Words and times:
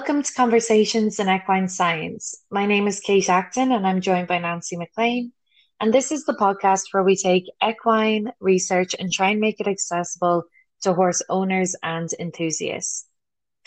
Welcome 0.00 0.22
to 0.22 0.32
Conversations 0.32 1.18
in 1.18 1.28
Equine 1.28 1.68
Science. 1.68 2.34
My 2.50 2.64
name 2.64 2.88
is 2.88 3.00
Kate 3.00 3.28
Acton 3.28 3.70
and 3.70 3.86
I'm 3.86 4.00
joined 4.00 4.28
by 4.28 4.38
Nancy 4.38 4.78
McLean. 4.78 5.30
And 5.78 5.92
this 5.92 6.10
is 6.10 6.24
the 6.24 6.32
podcast 6.32 6.84
where 6.90 7.02
we 7.02 7.16
take 7.16 7.44
equine 7.62 8.32
research 8.40 8.96
and 8.98 9.12
try 9.12 9.28
and 9.28 9.40
make 9.42 9.60
it 9.60 9.66
accessible 9.66 10.44
to 10.84 10.94
horse 10.94 11.20
owners 11.28 11.76
and 11.82 12.08
enthusiasts. 12.18 13.08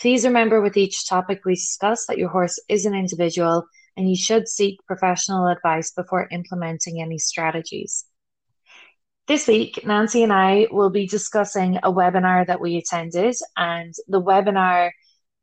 Please 0.00 0.24
remember 0.24 0.60
with 0.60 0.76
each 0.76 1.08
topic 1.08 1.42
we 1.44 1.54
discuss 1.54 2.06
that 2.06 2.18
your 2.18 2.30
horse 2.30 2.60
is 2.68 2.84
an 2.84 2.96
individual 2.96 3.64
and 3.96 4.10
you 4.10 4.16
should 4.16 4.48
seek 4.48 4.84
professional 4.88 5.46
advice 5.46 5.92
before 5.92 6.28
implementing 6.32 7.00
any 7.00 7.16
strategies. 7.16 8.06
This 9.28 9.46
week, 9.46 9.86
Nancy 9.86 10.24
and 10.24 10.32
I 10.32 10.66
will 10.72 10.90
be 10.90 11.06
discussing 11.06 11.76
a 11.76 11.92
webinar 11.92 12.44
that 12.48 12.60
we 12.60 12.76
attended, 12.76 13.36
and 13.56 13.94
the 14.08 14.20
webinar 14.20 14.90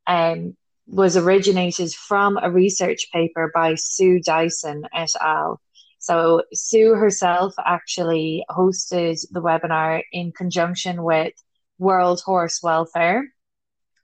um, 0.05 0.57
was 0.91 1.15
originated 1.15 1.93
from 1.93 2.37
a 2.37 2.51
research 2.51 3.07
paper 3.13 3.49
by 3.53 3.75
Sue 3.75 4.19
Dyson 4.19 4.83
et 4.93 5.09
al. 5.21 5.61
So, 5.99 6.43
Sue 6.53 6.95
herself 6.95 7.53
actually 7.65 8.43
hosted 8.49 9.25
the 9.31 9.41
webinar 9.41 10.01
in 10.11 10.33
conjunction 10.33 11.03
with 11.03 11.33
World 11.79 12.21
Horse 12.25 12.61
Welfare, 12.61 13.31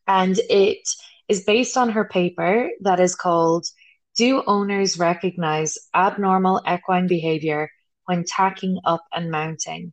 and 0.08 0.40
it 0.50 0.88
is 1.28 1.44
based 1.44 1.76
on 1.76 1.90
her 1.90 2.06
paper 2.06 2.70
that 2.82 3.02
is 3.02 3.16
called 3.16 3.66
Do 4.16 4.44
Owners 4.48 4.98
Recognize 4.98 5.78
Abnormal 5.94 6.62
Equine 6.66 7.08
Behavior 7.08 7.70
when 8.06 8.24
tacking 8.24 8.80
up 8.86 9.04
and 9.12 9.30
mounting, 9.30 9.92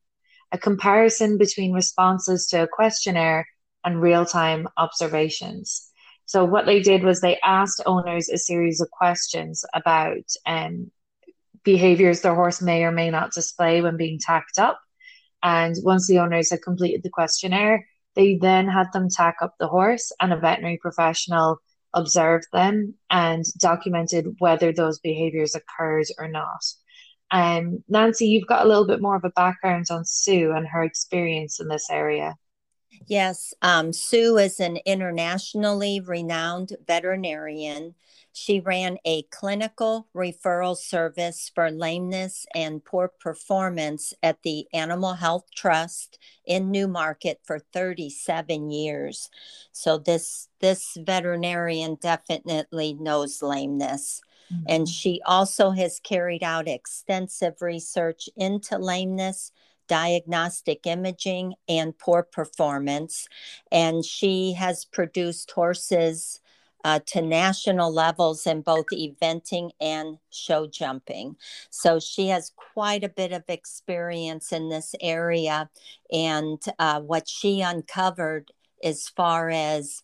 a 0.53 0.59
comparison 0.59 1.39
between 1.39 1.73
responses 1.73 2.47
to 2.49 2.63
a 2.63 2.69
questionnaire 2.69 3.49
and 3.83 4.01
real 4.01 4.25
time 4.25 4.69
observations. 4.77 5.91
So, 6.27 6.45
what 6.45 6.67
they 6.67 6.81
did 6.81 7.03
was 7.03 7.21
they 7.21 7.39
asked 7.45 7.83
owners 7.87 8.29
a 8.29 8.39
series 8.39 8.81
of 8.81 8.91
questions 8.91 9.65
about 9.75 10.25
um, 10.47 10.91
behaviors 11.65 12.21
their 12.21 12.35
horse 12.35 12.63
may 12.63 12.85
or 12.85 12.93
may 12.93 13.11
not 13.11 13.33
display 13.33 13.81
when 13.81 13.97
being 13.97 14.19
tacked 14.21 14.59
up. 14.59 14.81
And 15.43 15.75
once 15.83 16.07
the 16.07 16.19
owners 16.19 16.51
had 16.51 16.63
completed 16.63 17.03
the 17.03 17.11
questionnaire, 17.11 17.87
they 18.17 18.37
then 18.37 18.69
had 18.69 18.93
them 18.93 19.09
tack 19.11 19.37
up 19.43 19.55
the 19.59 19.69
horse, 19.69 20.13
and 20.21 20.33
a 20.33 20.39
veterinary 20.39 20.79
professional 20.81 21.59
observed 21.93 22.47
them 22.53 22.95
and 23.11 23.45
documented 23.59 24.27
whether 24.39 24.73
those 24.73 24.99
behaviors 24.99 25.55
occurred 25.55 26.07
or 26.19 26.29
not. 26.29 26.65
Um, 27.31 27.83
Nancy, 27.89 28.27
you've 28.27 28.47
got 28.47 28.65
a 28.65 28.69
little 28.69 28.87
bit 28.87 29.01
more 29.01 29.17
of 29.17 29.25
a 29.25 29.31
background 29.31 29.87
on 29.91 30.05
Sue 30.05 30.53
and 30.53 30.67
her 30.67 30.83
experience 30.83 31.61
in 31.61 31.69
this 31.69 31.89
area. 31.91 32.37
Yes, 33.07 33.55
um, 33.63 33.93
Sue 33.93 34.39
is 34.39 34.61
an 34.61 34.79
internationally 34.85 36.01
renowned 36.01 36.77
veterinarian. 36.87 37.95
She 38.33 38.59
ran 38.59 38.99
a 39.05 39.23
clinical 39.31 40.09
referral 40.15 40.77
service 40.77 41.53
for 41.55 41.71
lameness 41.71 42.47
and 42.53 42.85
poor 42.85 43.13
performance 43.21 44.13
at 44.25 44.43
the 44.43 44.67
Animal 44.73 45.15
Health 45.15 45.45
Trust 45.55 46.19
in 46.45 46.73
Newmarket 46.73 47.41
for 47.45 47.61
37 47.73 48.71
years. 48.71 49.31
So 49.71 49.99
this 49.99 50.49
this 50.61 50.97
veterinarian 51.01 51.97
definitely 52.01 52.95
knows 52.95 53.41
lameness. 53.41 54.21
Mm-hmm. 54.53 54.65
And 54.69 54.89
she 54.89 55.21
also 55.25 55.71
has 55.71 56.01
carried 56.01 56.43
out 56.43 56.67
extensive 56.67 57.63
research 57.63 58.29
into 58.37 58.79
lameness, 58.79 59.53
diagnostic 59.89 60.87
imaging, 60.87 61.55
and 61.69 61.99
poor 61.99 62.23
performance. 62.23 63.29
And 63.71 64.05
she 64.05 64.53
has 64.55 64.85
produced 64.85 65.51
horses 65.51 66.41
uh, 66.85 67.01
to 67.07 67.23
national 67.23 67.93
levels 67.93 68.47
in 68.47 68.61
both 68.61 68.87
eventing 68.93 69.71
and 69.81 70.19
show 70.31 70.67
jumping. 70.67 71.37
So 71.71 71.99
she 71.99 72.29
has 72.29 72.53
quite 72.75 73.03
a 73.03 73.09
bit 73.09 73.33
of 73.33 73.43
experience 73.49 74.53
in 74.53 74.69
this 74.69 74.95
area. 75.01 75.71
And 76.13 76.63
uh, 76.79 77.01
what 77.01 77.27
she 77.27 77.63
uncovered 77.63 78.53
as 78.83 79.09
far 79.09 79.49
as 79.49 80.03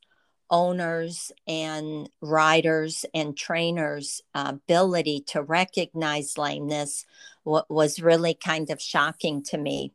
owners 0.50 1.32
and 1.46 2.08
riders 2.20 3.04
and 3.14 3.36
trainers' 3.36 4.22
ability 4.34 5.24
to 5.28 5.42
recognize 5.42 6.36
lameness 6.36 7.06
was 7.44 8.00
really 8.00 8.34
kind 8.34 8.70
of 8.70 8.80
shocking 8.80 9.42
to 9.44 9.58
me. 9.58 9.92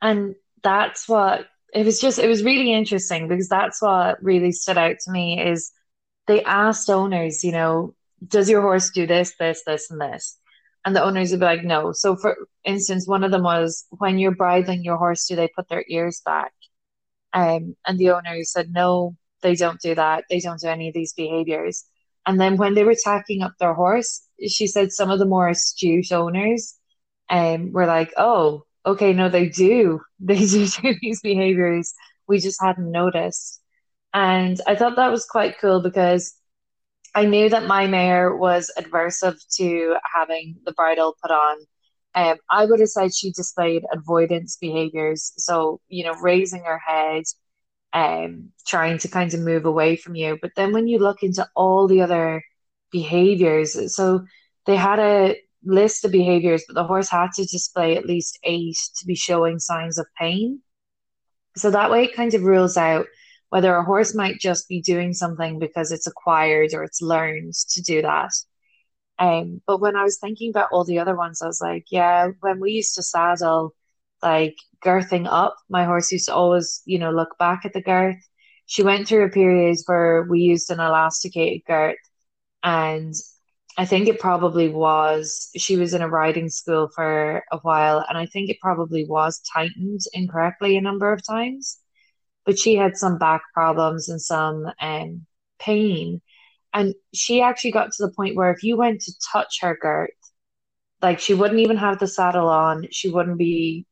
And 0.00 0.34
that's 0.62 1.08
what 1.08 1.46
it 1.72 1.84
was 1.84 2.00
just, 2.00 2.18
it 2.18 2.28
was 2.28 2.42
really 2.42 2.72
interesting 2.72 3.28
because 3.28 3.48
that's 3.48 3.82
what 3.82 4.22
really 4.22 4.52
stood 4.52 4.78
out 4.78 4.96
to 5.00 5.10
me 5.10 5.40
is 5.40 5.72
they 6.26 6.42
asked 6.42 6.88
owners, 6.88 7.44
you 7.44 7.52
know, 7.52 7.94
does 8.26 8.48
your 8.48 8.62
horse 8.62 8.90
do 8.90 9.06
this, 9.06 9.34
this, 9.38 9.62
this, 9.66 9.90
and 9.90 10.00
this? 10.00 10.38
And 10.84 10.94
the 10.94 11.02
owners 11.02 11.30
would 11.30 11.40
be 11.40 11.46
like, 11.46 11.64
no. 11.64 11.92
So, 11.92 12.16
for 12.16 12.36
instance, 12.64 13.06
one 13.06 13.24
of 13.24 13.30
them 13.30 13.42
was 13.42 13.84
when 13.90 14.18
you're 14.18 14.34
bridling 14.34 14.82
your 14.82 14.96
horse, 14.96 15.26
do 15.26 15.36
they 15.36 15.48
put 15.48 15.68
their 15.68 15.84
ears 15.88 16.22
back? 16.24 16.52
Um, 17.32 17.76
and 17.86 17.98
the 17.98 18.10
owner 18.10 18.42
said, 18.42 18.70
no, 18.72 19.16
they 19.42 19.54
don't 19.54 19.80
do 19.80 19.94
that. 19.94 20.24
They 20.30 20.40
don't 20.40 20.60
do 20.60 20.68
any 20.68 20.88
of 20.88 20.94
these 20.94 21.12
behaviors. 21.12 21.84
And 22.26 22.40
then 22.40 22.56
when 22.56 22.74
they 22.74 22.84
were 22.84 22.96
tacking 23.02 23.42
up 23.42 23.52
their 23.58 23.74
horse, 23.74 24.22
she 24.46 24.66
said 24.66 24.92
some 24.92 25.10
of 25.10 25.18
the 25.18 25.26
more 25.26 25.48
astute 25.48 26.12
owners 26.12 26.74
um, 27.30 27.72
were 27.72 27.86
like, 27.86 28.12
oh, 28.16 28.64
okay, 28.84 29.12
no, 29.12 29.28
they 29.28 29.48
do. 29.48 30.00
They 30.20 30.46
do 30.46 30.66
do 30.66 30.94
these 31.00 31.20
behaviors. 31.20 31.94
We 32.26 32.40
just 32.40 32.60
hadn't 32.60 32.90
noticed. 32.90 33.60
And 34.12 34.60
I 34.66 34.74
thought 34.74 34.96
that 34.96 35.12
was 35.12 35.24
quite 35.24 35.58
cool 35.60 35.80
because 35.80 36.34
I 37.14 37.24
knew 37.24 37.48
that 37.48 37.66
my 37.66 37.86
mare 37.86 38.34
was 38.34 38.70
adversive 38.78 39.36
to 39.56 39.96
having 40.14 40.56
the 40.64 40.72
bridle 40.72 41.16
put 41.22 41.30
on 41.30 41.58
um, 42.18 42.36
I 42.50 42.64
would 42.64 42.80
have 42.80 42.88
said 42.88 43.14
she 43.14 43.30
displayed 43.30 43.84
avoidance 43.92 44.56
behaviors. 44.60 45.32
So, 45.36 45.80
you 45.86 46.02
know, 46.02 46.14
raising 46.14 46.64
her 46.64 46.78
head, 46.78 47.22
um, 47.92 48.50
trying 48.66 48.98
to 48.98 49.08
kind 49.08 49.32
of 49.32 49.40
move 49.40 49.66
away 49.66 49.94
from 49.94 50.16
you. 50.16 50.36
But 50.42 50.50
then 50.56 50.72
when 50.72 50.88
you 50.88 50.98
look 50.98 51.22
into 51.22 51.48
all 51.54 51.86
the 51.86 52.00
other 52.00 52.42
behaviors, 52.90 53.94
so 53.94 54.24
they 54.66 54.74
had 54.74 54.98
a 54.98 55.36
list 55.62 56.04
of 56.04 56.10
behaviors, 56.10 56.64
but 56.66 56.74
the 56.74 56.82
horse 56.82 57.08
had 57.08 57.30
to 57.36 57.44
display 57.44 57.96
at 57.96 58.06
least 58.06 58.40
eight 58.42 58.78
to 58.96 59.06
be 59.06 59.14
showing 59.14 59.60
signs 59.60 59.96
of 59.96 60.06
pain. 60.18 60.60
So 61.56 61.70
that 61.70 61.88
way 61.88 62.04
it 62.06 62.16
kind 62.16 62.34
of 62.34 62.42
rules 62.42 62.76
out 62.76 63.06
whether 63.50 63.76
a 63.76 63.84
horse 63.84 64.12
might 64.12 64.40
just 64.40 64.68
be 64.68 64.82
doing 64.82 65.14
something 65.14 65.60
because 65.60 65.92
it's 65.92 66.08
acquired 66.08 66.74
or 66.74 66.82
it's 66.82 67.00
learned 67.00 67.54
to 67.70 67.80
do 67.80 68.02
that. 68.02 68.32
Um, 69.18 69.60
but 69.66 69.80
when 69.80 69.96
I 69.96 70.04
was 70.04 70.18
thinking 70.18 70.50
about 70.50 70.70
all 70.72 70.84
the 70.84 70.98
other 71.00 71.16
ones, 71.16 71.42
I 71.42 71.46
was 71.46 71.60
like, 71.60 71.86
yeah, 71.90 72.28
when 72.40 72.60
we 72.60 72.72
used 72.72 72.94
to 72.94 73.02
saddle, 73.02 73.74
like 74.22 74.56
girthing 74.84 75.26
up, 75.28 75.56
my 75.68 75.84
horse 75.84 76.12
used 76.12 76.26
to 76.26 76.34
always, 76.34 76.82
you 76.84 76.98
know, 76.98 77.10
look 77.10 77.36
back 77.38 77.64
at 77.64 77.72
the 77.72 77.82
girth. 77.82 78.18
She 78.66 78.82
went 78.82 79.08
through 79.08 79.24
a 79.24 79.30
period 79.30 79.78
where 79.86 80.24
we 80.28 80.40
used 80.40 80.70
an 80.70 80.80
elasticated 80.80 81.62
girth, 81.66 81.96
and 82.62 83.14
I 83.76 83.84
think 83.86 84.08
it 84.08 84.20
probably 84.20 84.68
was, 84.68 85.50
she 85.56 85.76
was 85.76 85.94
in 85.94 86.02
a 86.02 86.08
riding 86.08 86.48
school 86.48 86.88
for 86.94 87.44
a 87.52 87.58
while, 87.58 88.04
and 88.08 88.18
I 88.18 88.26
think 88.26 88.50
it 88.50 88.60
probably 88.60 89.04
was 89.06 89.40
tightened 89.54 90.00
incorrectly 90.12 90.76
a 90.76 90.80
number 90.80 91.12
of 91.12 91.24
times. 91.26 91.78
But 92.44 92.58
she 92.58 92.76
had 92.76 92.96
some 92.96 93.18
back 93.18 93.42
problems 93.54 94.08
and 94.08 94.20
some 94.20 94.66
um, 94.80 95.26
pain 95.58 96.20
and 96.78 96.94
she 97.12 97.42
actually 97.42 97.72
got 97.72 97.90
to 97.90 98.06
the 98.06 98.12
point 98.12 98.36
where 98.36 98.52
if 98.52 98.62
you 98.62 98.76
went 98.76 99.00
to 99.00 99.12
touch 99.32 99.58
her 99.62 99.76
girth, 99.82 100.10
like 101.02 101.18
she 101.18 101.34
wouldn't 101.34 101.58
even 101.58 101.76
have 101.76 101.98
the 101.98 102.06
saddle 102.06 102.48
on, 102.48 102.86
she 102.92 103.10
wouldn't 103.10 103.36
be 103.36 103.84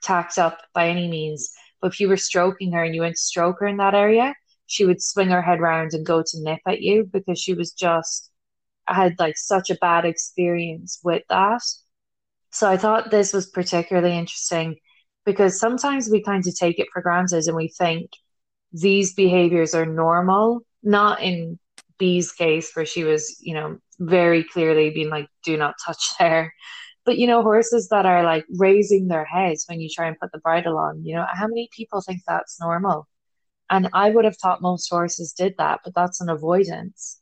tacked 0.00 0.38
up 0.38 0.60
by 0.72 0.88
any 0.88 1.08
means. 1.08 1.50
But 1.80 1.92
if 1.92 1.98
you 1.98 2.08
were 2.08 2.16
stroking 2.16 2.70
her 2.70 2.84
and 2.84 2.94
you 2.94 3.00
went 3.00 3.16
to 3.16 3.20
stroke 3.20 3.56
her 3.58 3.66
in 3.66 3.78
that 3.78 3.96
area, 3.96 4.32
she 4.66 4.84
would 4.84 5.02
swing 5.02 5.30
her 5.30 5.42
head 5.42 5.60
round 5.60 5.92
and 5.92 6.06
go 6.06 6.22
to 6.22 6.42
nip 6.42 6.60
at 6.68 6.80
you 6.80 7.10
because 7.12 7.40
she 7.40 7.52
was 7.52 7.72
just 7.72 8.30
I 8.86 8.94
had 8.94 9.18
like 9.18 9.36
such 9.36 9.68
a 9.70 9.78
bad 9.80 10.04
experience 10.04 11.00
with 11.02 11.24
that. 11.30 11.62
So 12.52 12.70
I 12.70 12.76
thought 12.76 13.10
this 13.10 13.32
was 13.32 13.50
particularly 13.50 14.16
interesting 14.16 14.76
because 15.24 15.58
sometimes 15.58 16.08
we 16.08 16.22
kind 16.22 16.46
of 16.46 16.56
take 16.56 16.78
it 16.78 16.88
for 16.92 17.02
granted 17.02 17.48
and 17.48 17.56
we 17.56 17.68
think 17.76 18.10
these 18.72 19.14
behaviors 19.14 19.74
are 19.74 19.86
normal, 19.86 20.60
not 20.84 21.20
in 21.22 21.58
B's 22.00 22.32
case 22.32 22.72
where 22.74 22.86
she 22.86 23.04
was, 23.04 23.36
you 23.40 23.54
know, 23.54 23.78
very 24.00 24.42
clearly 24.42 24.90
being 24.90 25.10
like, 25.10 25.28
do 25.44 25.56
not 25.56 25.76
touch 25.84 26.02
there. 26.18 26.52
But 27.04 27.18
you 27.18 27.26
know, 27.28 27.42
horses 27.42 27.88
that 27.90 28.06
are 28.06 28.24
like 28.24 28.44
raising 28.58 29.06
their 29.06 29.24
heads 29.24 29.64
when 29.68 29.80
you 29.80 29.88
try 29.88 30.08
and 30.08 30.18
put 30.18 30.32
the 30.32 30.38
bridle 30.38 30.76
on, 30.76 31.04
you 31.04 31.14
know, 31.14 31.26
how 31.32 31.46
many 31.46 31.68
people 31.74 32.00
think 32.00 32.22
that's 32.26 32.60
normal? 32.60 33.06
And 33.70 33.88
I 33.94 34.10
would 34.10 34.24
have 34.24 34.36
thought 34.36 34.60
most 34.60 34.88
horses 34.90 35.32
did 35.32 35.54
that, 35.58 35.80
but 35.84 35.94
that's 35.94 36.20
an 36.20 36.28
avoidance. 36.28 37.20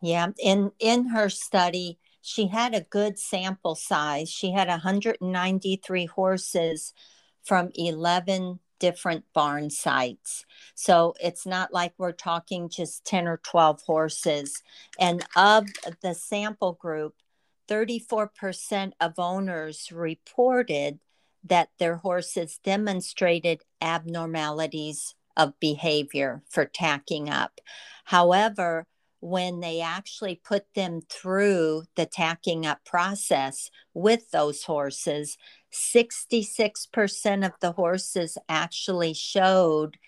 Yeah. 0.00 0.28
In 0.38 0.70
in 0.78 1.08
her 1.08 1.28
study, 1.28 1.98
she 2.22 2.48
had 2.48 2.74
a 2.74 2.82
good 2.82 3.18
sample 3.18 3.74
size. 3.74 4.30
She 4.30 4.52
had 4.52 4.68
193 4.68 6.06
horses 6.06 6.94
from 7.44 7.70
11 7.74 8.60
different 8.78 9.24
barn 9.32 9.70
sites. 9.70 10.44
So 10.74 11.14
it's 11.20 11.46
not 11.46 11.72
like 11.72 11.94
we're 11.98 12.12
talking 12.12 12.68
just 12.68 13.04
10 13.04 13.26
or 13.26 13.38
12 13.38 13.82
horses. 13.82 14.62
And 14.98 15.24
of 15.36 15.66
the 16.02 16.14
sample 16.14 16.74
group, 16.74 17.14
34% 17.68 18.92
of 19.00 19.18
owners 19.18 19.92
reported 19.92 21.00
that 21.44 21.68
their 21.78 21.96
horses 21.96 22.58
demonstrated 22.64 23.62
abnormalities 23.80 25.14
of 25.36 25.58
behavior 25.60 26.42
for 26.48 26.64
tacking 26.64 27.28
up. 27.28 27.60
However, 28.04 28.86
when 29.20 29.60
they 29.60 29.80
actually 29.80 30.40
put 30.44 30.64
them 30.74 31.00
through 31.08 31.82
the 31.96 32.06
tacking 32.06 32.64
up 32.64 32.84
process 32.84 33.70
with 33.92 34.30
those 34.30 34.62
horses, 34.62 35.36
66% 35.72 37.46
of 37.46 37.52
the 37.60 37.72
horses 37.72 38.38
actually 38.48 39.14
showed 39.14 39.98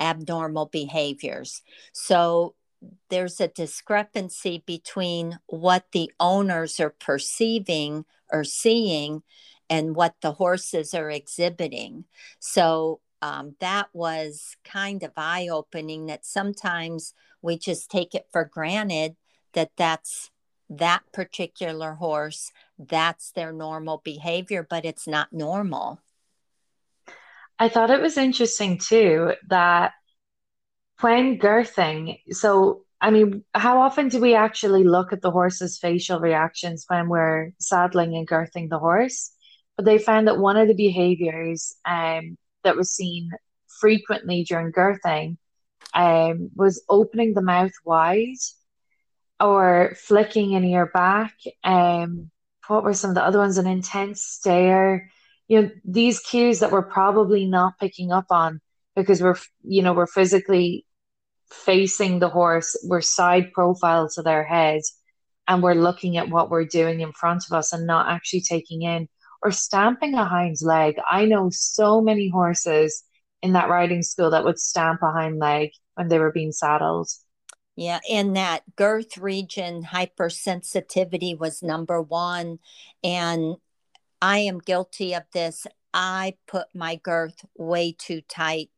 abnormal 0.00 0.66
behaviors. 0.66 1.62
So 1.92 2.54
there's 3.10 3.40
a 3.40 3.48
discrepancy 3.48 4.62
between 4.66 5.38
what 5.46 5.86
the 5.92 6.10
owners 6.20 6.78
are 6.78 6.94
perceiving 7.00 8.04
or 8.32 8.44
seeing 8.44 9.22
and 9.68 9.96
what 9.96 10.14
the 10.22 10.32
horses 10.32 10.94
are 10.94 11.10
exhibiting. 11.10 12.04
So 12.38 13.00
um, 13.20 13.56
that 13.60 13.88
was 13.92 14.56
kind 14.64 15.02
of 15.02 15.12
eye 15.16 15.48
opening 15.50 16.06
that 16.06 16.24
sometimes 16.24 17.14
we 17.42 17.58
just 17.58 17.90
take 17.90 18.14
it 18.14 18.26
for 18.32 18.44
granted 18.44 19.16
that 19.54 19.70
that's 19.76 20.30
that 20.70 21.02
particular 21.12 21.94
horse, 21.94 22.52
that's 22.78 23.32
their 23.32 23.52
normal 23.52 24.00
behavior, 24.04 24.66
but 24.68 24.84
it's 24.84 25.06
not 25.06 25.32
normal. 25.32 26.00
I 27.58 27.68
thought 27.68 27.90
it 27.90 28.00
was 28.00 28.16
interesting 28.16 28.78
too 28.78 29.32
that 29.48 29.92
when 31.00 31.38
girthing, 31.38 32.20
so 32.30 32.84
I 33.00 33.10
mean, 33.10 33.44
how 33.54 33.80
often 33.80 34.08
do 34.08 34.20
we 34.20 34.34
actually 34.34 34.84
look 34.84 35.12
at 35.12 35.22
the 35.22 35.30
horse's 35.30 35.78
facial 35.78 36.18
reactions 36.18 36.84
when 36.88 37.08
we're 37.08 37.52
saddling 37.60 38.16
and 38.16 38.26
girthing 38.26 38.68
the 38.68 38.78
horse? 38.78 39.32
But 39.76 39.84
they 39.84 39.98
found 39.98 40.26
that 40.26 40.38
one 40.38 40.56
of 40.56 40.66
the 40.66 40.74
behaviors 40.74 41.76
um, 41.84 42.36
that 42.64 42.76
was 42.76 42.90
seen 42.90 43.30
frequently 43.80 44.42
during 44.42 44.72
girthing 44.72 45.36
um, 45.94 46.50
was 46.56 46.82
opening 46.88 47.34
the 47.34 47.42
mouth 47.42 47.72
wide 47.84 48.34
or 49.38 49.94
flicking 49.96 50.56
an 50.56 50.64
ear 50.64 50.86
back. 50.86 51.34
Um, 51.62 52.30
what 52.68 52.84
were 52.84 52.94
some 52.94 53.10
of 53.10 53.14
the 53.14 53.24
other 53.24 53.38
ones? 53.38 53.58
An 53.58 53.66
intense 53.66 54.22
stare. 54.22 55.10
You 55.48 55.62
know, 55.62 55.70
these 55.84 56.20
cues 56.20 56.60
that 56.60 56.70
we're 56.70 56.82
probably 56.82 57.46
not 57.46 57.78
picking 57.80 58.12
up 58.12 58.26
on 58.30 58.60
because 58.94 59.22
we're, 59.22 59.36
you 59.62 59.82
know, 59.82 59.92
we're 59.92 60.06
physically 60.06 60.84
facing 61.50 62.18
the 62.18 62.28
horse, 62.28 62.78
we're 62.84 63.00
side 63.00 63.52
profile 63.52 64.08
to 64.10 64.22
their 64.22 64.44
head, 64.44 64.82
and 65.46 65.62
we're 65.62 65.74
looking 65.74 66.18
at 66.18 66.28
what 66.28 66.50
we're 66.50 66.66
doing 66.66 67.00
in 67.00 67.12
front 67.12 67.44
of 67.46 67.56
us 67.56 67.72
and 67.72 67.86
not 67.86 68.08
actually 68.08 68.42
taking 68.42 68.82
in 68.82 69.08
or 69.42 69.50
stamping 69.50 70.14
a 70.14 70.28
hind's 70.28 70.62
leg. 70.62 70.96
I 71.10 71.24
know 71.24 71.48
so 71.50 72.00
many 72.02 72.28
horses 72.28 73.02
in 73.42 73.52
that 73.52 73.70
riding 73.70 74.02
school 74.02 74.30
that 74.30 74.44
would 74.44 74.58
stamp 74.58 75.00
a 75.02 75.10
hind 75.12 75.38
leg 75.38 75.70
when 75.94 76.08
they 76.08 76.18
were 76.18 76.32
being 76.32 76.52
saddled. 76.52 77.08
Yeah, 77.78 78.00
and 78.10 78.34
that 78.36 78.64
girth 78.74 79.18
region 79.18 79.84
hypersensitivity 79.84 81.38
was 81.38 81.62
number 81.62 82.02
one. 82.02 82.58
And 83.04 83.56
I 84.20 84.38
am 84.38 84.58
guilty 84.58 85.14
of 85.14 85.22
this. 85.32 85.64
I 85.94 86.34
put 86.48 86.66
my 86.74 86.96
girth 86.96 87.44
way 87.56 87.94
too 87.96 88.22
tight 88.22 88.70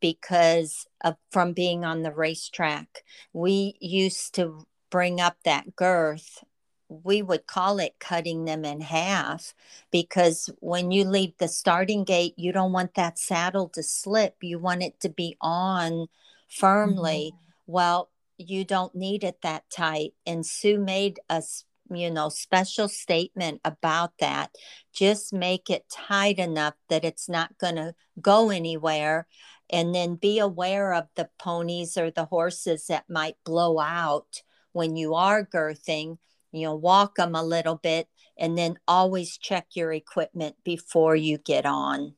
because 0.00 0.86
of 1.04 1.16
from 1.30 1.52
being 1.52 1.84
on 1.84 2.02
the 2.02 2.12
racetrack. 2.12 3.04
We 3.34 3.76
used 3.78 4.34
to 4.36 4.66
bring 4.90 5.20
up 5.20 5.36
that 5.44 5.76
girth 5.76 6.42
we 6.88 7.20
would 7.20 7.46
call 7.46 7.78
it 7.78 7.96
cutting 7.98 8.44
them 8.44 8.64
in 8.64 8.80
half 8.80 9.54
because 9.90 10.48
when 10.60 10.90
you 10.90 11.04
leave 11.04 11.32
the 11.38 11.48
starting 11.48 12.04
gate, 12.04 12.34
you 12.36 12.52
don't 12.52 12.72
want 12.72 12.94
that 12.94 13.18
saddle 13.18 13.68
to 13.70 13.82
slip. 13.82 14.36
You 14.40 14.58
want 14.58 14.82
it 14.82 15.00
to 15.00 15.08
be 15.08 15.36
on 15.40 16.06
firmly. 16.48 17.32
Mm-hmm. 17.34 17.72
Well, 17.72 18.08
you 18.38 18.64
don't 18.64 18.94
need 18.94 19.24
it 19.24 19.42
that 19.42 19.64
tight. 19.70 20.12
And 20.26 20.44
Sue 20.44 20.78
made 20.78 21.20
a 21.28 21.42
you 21.90 22.10
know 22.10 22.28
special 22.28 22.88
statement 22.88 23.60
about 23.64 24.12
that. 24.18 24.50
Just 24.92 25.32
make 25.32 25.70
it 25.70 25.84
tight 25.90 26.38
enough 26.38 26.74
that 26.88 27.04
it's 27.04 27.28
not 27.28 27.58
going 27.58 27.76
to 27.76 27.94
go 28.20 28.50
anywhere. 28.50 29.26
And 29.68 29.92
then 29.92 30.14
be 30.14 30.38
aware 30.38 30.94
of 30.94 31.08
the 31.16 31.28
ponies 31.40 31.98
or 31.98 32.12
the 32.12 32.26
horses 32.26 32.86
that 32.86 33.10
might 33.10 33.34
blow 33.44 33.80
out 33.80 34.42
when 34.72 34.94
you 34.94 35.14
are 35.14 35.44
girthing 35.44 36.18
you 36.56 36.62
know, 36.62 36.74
walk 36.74 37.16
them 37.16 37.34
a 37.34 37.42
little 37.42 37.76
bit, 37.76 38.08
and 38.38 38.56
then 38.56 38.78
always 38.88 39.36
check 39.36 39.66
your 39.74 39.92
equipment 39.92 40.56
before 40.64 41.14
you 41.14 41.36
get 41.38 41.66
on. 41.66 42.14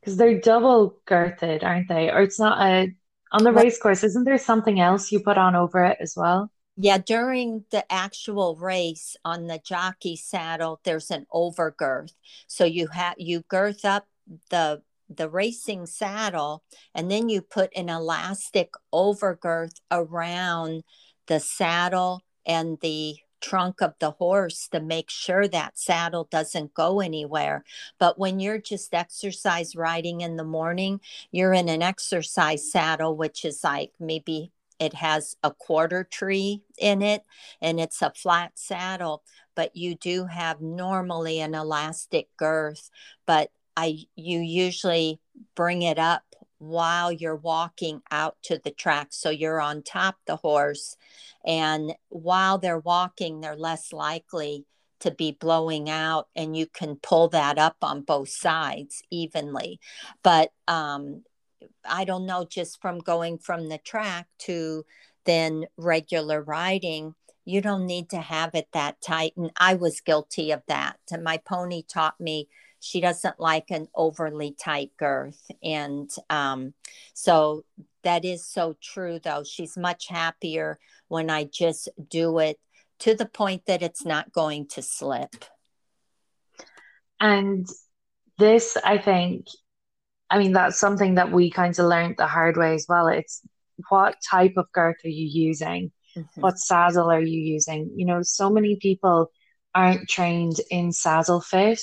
Because 0.00 0.16
they're 0.16 0.40
double 0.40 0.96
girthed, 1.06 1.64
aren't 1.64 1.88
they? 1.88 2.10
Or 2.10 2.20
it's 2.20 2.38
not 2.38 2.60
a 2.60 2.94
on 3.32 3.44
the 3.44 3.52
race 3.52 3.78
course. 3.78 4.04
Isn't 4.04 4.24
there 4.24 4.38
something 4.38 4.80
else 4.80 5.12
you 5.12 5.20
put 5.20 5.38
on 5.38 5.54
over 5.54 5.84
it 5.84 5.98
as 6.00 6.14
well? 6.16 6.50
Yeah, 6.76 6.98
during 6.98 7.64
the 7.70 7.90
actual 7.92 8.54
race 8.56 9.16
on 9.24 9.48
the 9.48 9.58
jockey 9.58 10.16
saddle, 10.16 10.80
there's 10.84 11.10
an 11.10 11.26
overgirth. 11.34 12.12
So 12.46 12.64
you 12.64 12.86
have 12.88 13.14
you 13.18 13.42
girth 13.48 13.84
up 13.84 14.06
the 14.50 14.82
the 15.08 15.28
racing 15.28 15.86
saddle 15.86 16.62
and 16.94 17.10
then 17.10 17.28
you 17.28 17.40
put 17.40 17.70
an 17.74 17.88
elastic 17.88 18.72
overgirth 18.92 19.80
around 19.90 20.84
the 21.26 21.40
saddle 21.40 22.22
and 22.46 22.78
the 22.80 23.16
trunk 23.40 23.80
of 23.80 23.94
the 24.00 24.12
horse 24.12 24.68
to 24.68 24.80
make 24.80 25.10
sure 25.10 25.48
that 25.48 25.78
saddle 25.78 26.28
doesn't 26.30 26.74
go 26.74 27.00
anywhere. 27.00 27.64
But 27.98 28.18
when 28.18 28.40
you're 28.40 28.58
just 28.58 28.94
exercise 28.94 29.76
riding 29.76 30.20
in 30.20 30.36
the 30.36 30.44
morning, 30.44 31.00
you're 31.30 31.52
in 31.52 31.68
an 31.68 31.82
exercise 31.82 32.70
saddle, 32.70 33.16
which 33.16 33.44
is 33.44 33.62
like 33.64 33.92
maybe 34.00 34.52
it 34.78 34.94
has 34.94 35.36
a 35.42 35.50
quarter 35.50 36.04
tree 36.04 36.62
in 36.78 37.02
it 37.02 37.22
and 37.60 37.80
it's 37.80 38.00
a 38.02 38.12
flat 38.14 38.52
saddle, 38.54 39.22
but 39.54 39.74
you 39.76 39.94
do 39.94 40.26
have 40.26 40.60
normally 40.60 41.40
an 41.40 41.54
elastic 41.54 42.28
girth. 42.36 42.90
But 43.26 43.50
I 43.76 44.06
you 44.16 44.40
usually 44.40 45.20
bring 45.54 45.82
it 45.82 45.98
up 45.98 46.27
while 46.58 47.10
you're 47.10 47.36
walking 47.36 48.02
out 48.10 48.36
to 48.42 48.60
the 48.62 48.70
track. 48.70 49.08
So 49.10 49.30
you're 49.30 49.60
on 49.60 49.82
top 49.82 50.16
the 50.26 50.36
horse. 50.36 50.96
And 51.44 51.94
while 52.08 52.58
they're 52.58 52.78
walking, 52.78 53.40
they're 53.40 53.56
less 53.56 53.92
likely 53.92 54.66
to 55.00 55.10
be 55.12 55.30
blowing 55.30 55.88
out, 55.88 56.26
and 56.34 56.56
you 56.56 56.66
can 56.66 56.96
pull 56.96 57.28
that 57.28 57.56
up 57.56 57.76
on 57.82 58.02
both 58.02 58.30
sides 58.30 59.02
evenly. 59.10 59.78
But 60.24 60.50
um, 60.66 61.22
I 61.88 62.04
don't 62.04 62.26
know, 62.26 62.44
just 62.44 62.82
from 62.82 62.98
going 62.98 63.38
from 63.38 63.68
the 63.68 63.78
track 63.78 64.26
to 64.40 64.84
then 65.24 65.66
regular 65.76 66.42
riding, 66.42 67.14
you 67.44 67.60
don't 67.60 67.86
need 67.86 68.10
to 68.10 68.18
have 68.18 68.54
it 68.54 68.68
that 68.72 69.00
tight. 69.00 69.34
And 69.36 69.52
I 69.56 69.74
was 69.74 70.00
guilty 70.00 70.50
of 70.50 70.62
that. 70.66 70.98
And 71.12 71.22
my 71.22 71.38
pony 71.38 71.82
taught 71.82 72.20
me 72.20 72.48
she 72.80 73.00
doesn't 73.00 73.40
like 73.40 73.70
an 73.70 73.88
overly 73.94 74.54
tight 74.58 74.92
girth. 74.98 75.50
And 75.62 76.10
um, 76.30 76.74
so 77.14 77.64
that 78.04 78.24
is 78.24 78.46
so 78.46 78.76
true, 78.82 79.18
though. 79.22 79.44
She's 79.44 79.76
much 79.76 80.08
happier 80.08 80.78
when 81.08 81.30
I 81.30 81.44
just 81.44 81.88
do 82.08 82.38
it 82.38 82.58
to 83.00 83.14
the 83.14 83.26
point 83.26 83.66
that 83.66 83.82
it's 83.82 84.04
not 84.04 84.32
going 84.32 84.66
to 84.68 84.82
slip. 84.82 85.44
And 87.20 87.66
this, 88.38 88.76
I 88.84 88.98
think, 88.98 89.46
I 90.30 90.38
mean, 90.38 90.52
that's 90.52 90.78
something 90.78 91.14
that 91.14 91.32
we 91.32 91.50
kind 91.50 91.76
of 91.78 91.86
learned 91.86 92.16
the 92.18 92.26
hard 92.26 92.56
way 92.56 92.74
as 92.74 92.86
well. 92.88 93.08
It's 93.08 93.40
what 93.88 94.16
type 94.28 94.54
of 94.56 94.70
girth 94.72 94.96
are 95.04 95.08
you 95.08 95.26
using? 95.26 95.90
Mm-hmm. 96.16 96.40
What 96.40 96.58
saddle 96.58 97.10
are 97.10 97.20
you 97.20 97.40
using? 97.40 97.92
You 97.96 98.06
know, 98.06 98.22
so 98.22 98.50
many 98.50 98.76
people 98.76 99.30
aren't 99.74 100.08
trained 100.08 100.56
in 100.70 100.92
saddle 100.92 101.40
fit 101.40 101.80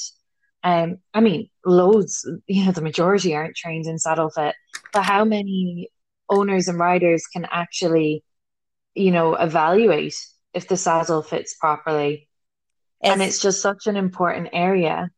um, 0.65 0.97
I 1.13 1.21
mean, 1.21 1.47
loads, 1.63 2.27
you 2.47 2.65
know, 2.65 2.71
the 2.71 2.81
majority 2.81 3.35
aren't 3.35 3.55
trained 3.55 3.85
in 3.85 3.99
saddle 3.99 4.31
fit, 4.31 4.55
but 4.91 5.03
how 5.03 5.23
many 5.23 5.89
owners 6.27 6.67
and 6.67 6.79
riders 6.79 7.27
can 7.31 7.45
actually, 7.51 8.23
you 8.95 9.11
know, 9.11 9.35
evaluate 9.35 10.15
if 10.55 10.67
the 10.67 10.75
saddle 10.75 11.21
fits 11.21 11.53
properly? 11.53 12.27
It's, 12.99 13.11
and 13.11 13.21
it's 13.21 13.39
just 13.39 13.61
such 13.61 13.85
an 13.85 13.95
important 13.95 14.49
area. 14.53 15.11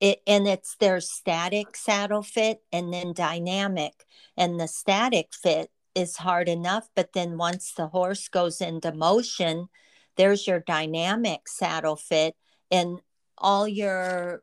It, 0.00 0.22
and 0.26 0.48
it's 0.48 0.74
their 0.76 1.02
static 1.02 1.76
saddle 1.76 2.22
fit 2.22 2.62
and 2.72 2.90
then 2.90 3.12
dynamic. 3.12 4.06
And 4.38 4.58
the 4.58 4.68
static 4.68 5.34
fit 5.34 5.70
is 5.94 6.16
hard 6.16 6.48
enough, 6.48 6.88
but 6.96 7.12
then 7.12 7.36
once 7.36 7.74
the 7.76 7.88
horse 7.88 8.28
goes 8.28 8.62
into 8.62 8.90
motion, 8.90 9.68
there's 10.16 10.46
your 10.46 10.60
dynamic 10.60 11.46
saddle 11.46 11.96
fit 11.96 12.36
and 12.70 13.02
all 13.36 13.68
your 13.68 14.42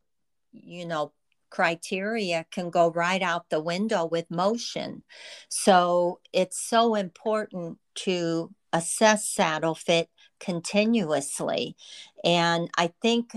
you 0.52 0.86
know, 0.86 1.12
criteria 1.50 2.46
can 2.52 2.70
go 2.70 2.90
right 2.92 3.22
out 3.22 3.50
the 3.50 3.62
window 3.62 4.06
with 4.06 4.32
motion. 4.32 5.04
So 5.50 6.20
it's 6.34 6.60
so 6.60 6.96
important 6.96 7.78
to 7.96 8.54
assess 8.74 9.30
saddle 9.30 9.76
fit 9.76 10.10
continuously. 10.40 11.76
And 12.24 12.70
I 12.78 12.94
think 13.02 13.34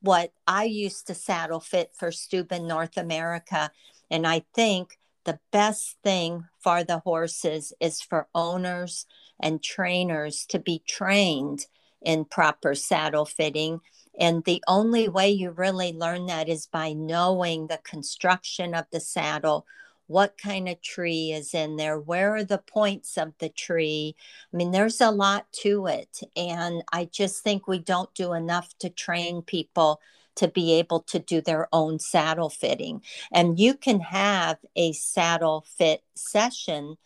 what 0.00 0.32
I 0.46 0.64
used 0.64 1.06
to 1.06 1.14
saddle 1.14 1.60
fit 1.60 1.92
for 1.94 2.10
Stübben 2.10 2.66
North 2.66 2.96
America, 2.96 3.70
and 4.10 4.26
I 4.26 4.44
think 4.54 4.98
the 5.24 5.38
best 5.50 5.96
thing 6.04 6.44
for 6.60 6.84
the 6.84 6.98
horses 7.00 7.72
is 7.80 8.00
for 8.00 8.28
owners 8.34 9.06
and 9.40 9.62
trainers 9.62 10.46
to 10.46 10.58
be 10.58 10.82
trained 10.86 11.66
in 12.02 12.24
proper 12.24 12.74
saddle 12.74 13.24
fitting 13.24 13.80
and 14.18 14.44
the 14.44 14.62
only 14.66 15.08
way 15.08 15.30
you 15.30 15.50
really 15.50 15.92
learn 15.92 16.26
that 16.26 16.48
is 16.48 16.66
by 16.66 16.92
knowing 16.92 17.66
the 17.66 17.80
construction 17.84 18.74
of 18.74 18.86
the 18.90 19.00
saddle, 19.00 19.66
what 20.06 20.38
kind 20.38 20.68
of 20.68 20.80
tree 20.80 21.32
is 21.32 21.52
in 21.52 21.76
there, 21.76 21.98
where 21.98 22.34
are 22.34 22.44
the 22.44 22.58
points 22.58 23.18
of 23.18 23.34
the 23.38 23.48
tree. 23.48 24.14
I 24.52 24.56
mean, 24.56 24.70
there's 24.70 25.00
a 25.00 25.10
lot 25.10 25.52
to 25.62 25.86
it. 25.86 26.20
And 26.36 26.82
I 26.92 27.06
just 27.06 27.42
think 27.42 27.66
we 27.66 27.78
don't 27.78 28.12
do 28.14 28.32
enough 28.32 28.76
to 28.78 28.88
train 28.88 29.42
people 29.42 30.00
to 30.36 30.48
be 30.48 30.74
able 30.74 31.00
to 31.00 31.18
do 31.18 31.40
their 31.40 31.68
own 31.72 31.98
saddle 31.98 32.50
fitting. 32.50 33.02
And 33.32 33.58
you 33.58 33.74
can 33.74 34.00
have 34.00 34.58
a 34.76 34.92
saddle 34.92 35.66
fit 35.76 36.04
session 36.14 36.96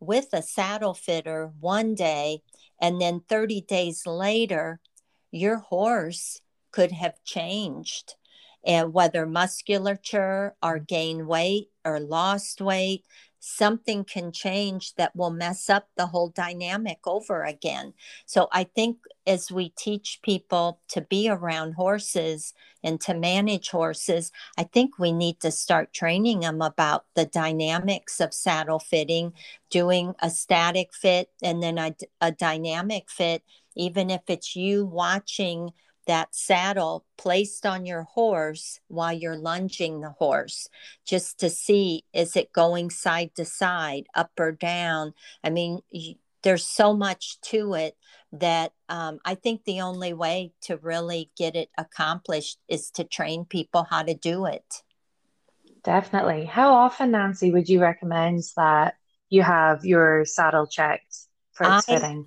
with 0.00 0.28
a 0.32 0.42
saddle 0.42 0.94
fitter 0.94 1.52
one 1.60 1.94
day, 1.94 2.42
and 2.80 3.00
then 3.00 3.20
30 3.28 3.62
days 3.62 4.06
later, 4.06 4.80
your 5.32 5.56
horse 5.56 6.40
could 6.72 6.92
have 6.92 7.22
changed. 7.24 8.14
And 8.66 8.92
whether 8.92 9.24
musculature 9.24 10.54
or 10.62 10.78
gain 10.78 11.26
weight 11.26 11.68
or 11.84 12.00
lost 12.00 12.60
weight 12.60 13.04
something 13.40 14.04
can 14.04 14.32
change 14.32 14.94
that 14.96 15.14
will 15.14 15.30
mess 15.30 15.70
up 15.70 15.88
the 15.96 16.06
whole 16.06 16.28
dynamic 16.28 16.98
over 17.06 17.44
again. 17.44 17.92
So 18.26 18.48
i 18.52 18.64
think 18.64 18.98
as 19.26 19.50
we 19.50 19.70
teach 19.70 20.20
people 20.22 20.80
to 20.88 21.00
be 21.00 21.28
around 21.28 21.72
horses 21.72 22.54
and 22.82 23.00
to 23.00 23.14
manage 23.14 23.70
horses 23.70 24.32
i 24.56 24.62
think 24.62 24.98
we 24.98 25.12
need 25.12 25.40
to 25.40 25.50
start 25.50 25.92
training 25.92 26.40
them 26.40 26.62
about 26.62 27.04
the 27.14 27.26
dynamics 27.26 28.20
of 28.20 28.32
saddle 28.32 28.78
fitting 28.78 29.32
doing 29.70 30.14
a 30.20 30.30
static 30.30 30.94
fit 30.94 31.30
and 31.42 31.62
then 31.62 31.78
a, 31.78 31.94
a 32.20 32.32
dynamic 32.32 33.10
fit 33.10 33.42
even 33.76 34.10
if 34.10 34.22
it's 34.28 34.56
you 34.56 34.86
watching 34.86 35.70
that 36.08 36.34
saddle 36.34 37.04
placed 37.16 37.64
on 37.64 37.86
your 37.86 38.02
horse 38.02 38.80
while 38.88 39.12
you're 39.12 39.36
lunging 39.36 40.00
the 40.00 40.10
horse 40.10 40.68
just 41.06 41.38
to 41.38 41.50
see 41.50 42.02
is 42.12 42.34
it 42.34 42.52
going 42.52 42.90
side 42.90 43.30
to 43.36 43.44
side 43.44 44.06
up 44.14 44.32
or 44.40 44.50
down? 44.50 45.14
I 45.44 45.50
mean 45.50 45.80
you, 45.90 46.14
there's 46.42 46.64
so 46.64 46.94
much 46.94 47.40
to 47.42 47.74
it 47.74 47.96
that 48.32 48.72
um, 48.88 49.18
i 49.24 49.34
think 49.34 49.64
the 49.64 49.80
only 49.80 50.12
way 50.12 50.52
to 50.60 50.76
really 50.78 51.30
get 51.36 51.56
it 51.56 51.68
accomplished 51.76 52.58
is 52.68 52.90
to 52.90 53.04
train 53.04 53.44
people 53.44 53.86
how 53.88 54.02
to 54.02 54.14
do 54.14 54.46
it. 54.46 54.82
Definitely. 55.84 56.44
How 56.44 56.74
often 56.74 57.12
nancy 57.12 57.50
would 57.52 57.68
you 57.68 57.80
recommend 57.80 58.42
that 58.56 58.94
you 59.28 59.42
have 59.42 59.84
your 59.84 60.24
saddle 60.24 60.66
checked 60.66 61.16
for 61.52 61.64
its 61.64 61.88
I, 61.88 61.94
fitting 61.94 62.26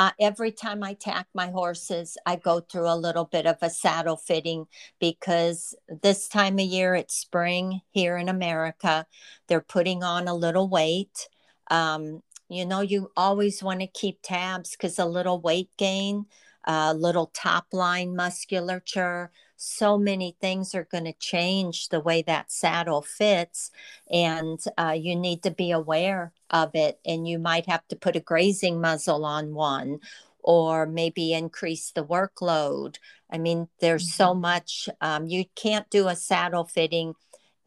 uh, 0.00 0.12
every 0.18 0.50
time 0.50 0.82
I 0.82 0.94
tack 0.94 1.26
my 1.34 1.48
horses, 1.48 2.16
I 2.24 2.36
go 2.36 2.60
through 2.60 2.88
a 2.88 2.96
little 2.96 3.26
bit 3.26 3.44
of 3.44 3.58
a 3.60 3.68
saddle 3.68 4.16
fitting 4.16 4.66
because 4.98 5.74
this 6.02 6.26
time 6.26 6.58
of 6.58 6.64
year, 6.64 6.94
it's 6.94 7.14
spring 7.14 7.82
here 7.90 8.16
in 8.16 8.30
America. 8.30 9.06
They're 9.46 9.60
putting 9.60 10.02
on 10.02 10.26
a 10.26 10.32
little 10.32 10.70
weight. 10.70 11.28
Um, 11.70 12.22
you 12.48 12.64
know, 12.64 12.80
you 12.80 13.10
always 13.14 13.62
want 13.62 13.80
to 13.80 13.86
keep 13.88 14.20
tabs 14.22 14.70
because 14.70 14.98
a 14.98 15.04
little 15.04 15.38
weight 15.38 15.68
gain, 15.76 16.24
a 16.64 16.94
little 16.94 17.26
top 17.34 17.66
line 17.70 18.16
musculature, 18.16 19.30
so 19.62 19.98
many 19.98 20.34
things 20.40 20.74
are 20.74 20.88
going 20.90 21.04
to 21.04 21.12
change 21.12 21.90
the 21.90 22.00
way 22.00 22.22
that 22.22 22.50
saddle 22.50 23.02
fits 23.02 23.70
and 24.10 24.58
uh, 24.78 24.96
you 24.98 25.14
need 25.14 25.42
to 25.42 25.50
be 25.50 25.70
aware 25.70 26.32
of 26.48 26.70
it 26.72 26.98
and 27.04 27.28
you 27.28 27.38
might 27.38 27.68
have 27.68 27.86
to 27.86 27.94
put 27.94 28.16
a 28.16 28.20
grazing 28.20 28.80
muzzle 28.80 29.22
on 29.22 29.52
one 29.52 30.00
or 30.38 30.86
maybe 30.86 31.34
increase 31.34 31.90
the 31.90 32.02
workload. 32.02 32.96
I 33.30 33.36
mean 33.36 33.68
there's 33.80 34.06
mm-hmm. 34.06 34.22
so 34.22 34.34
much 34.34 34.88
um, 35.02 35.26
you 35.26 35.44
can't 35.56 35.90
do 35.90 36.08
a 36.08 36.16
saddle 36.16 36.64
fitting 36.64 37.12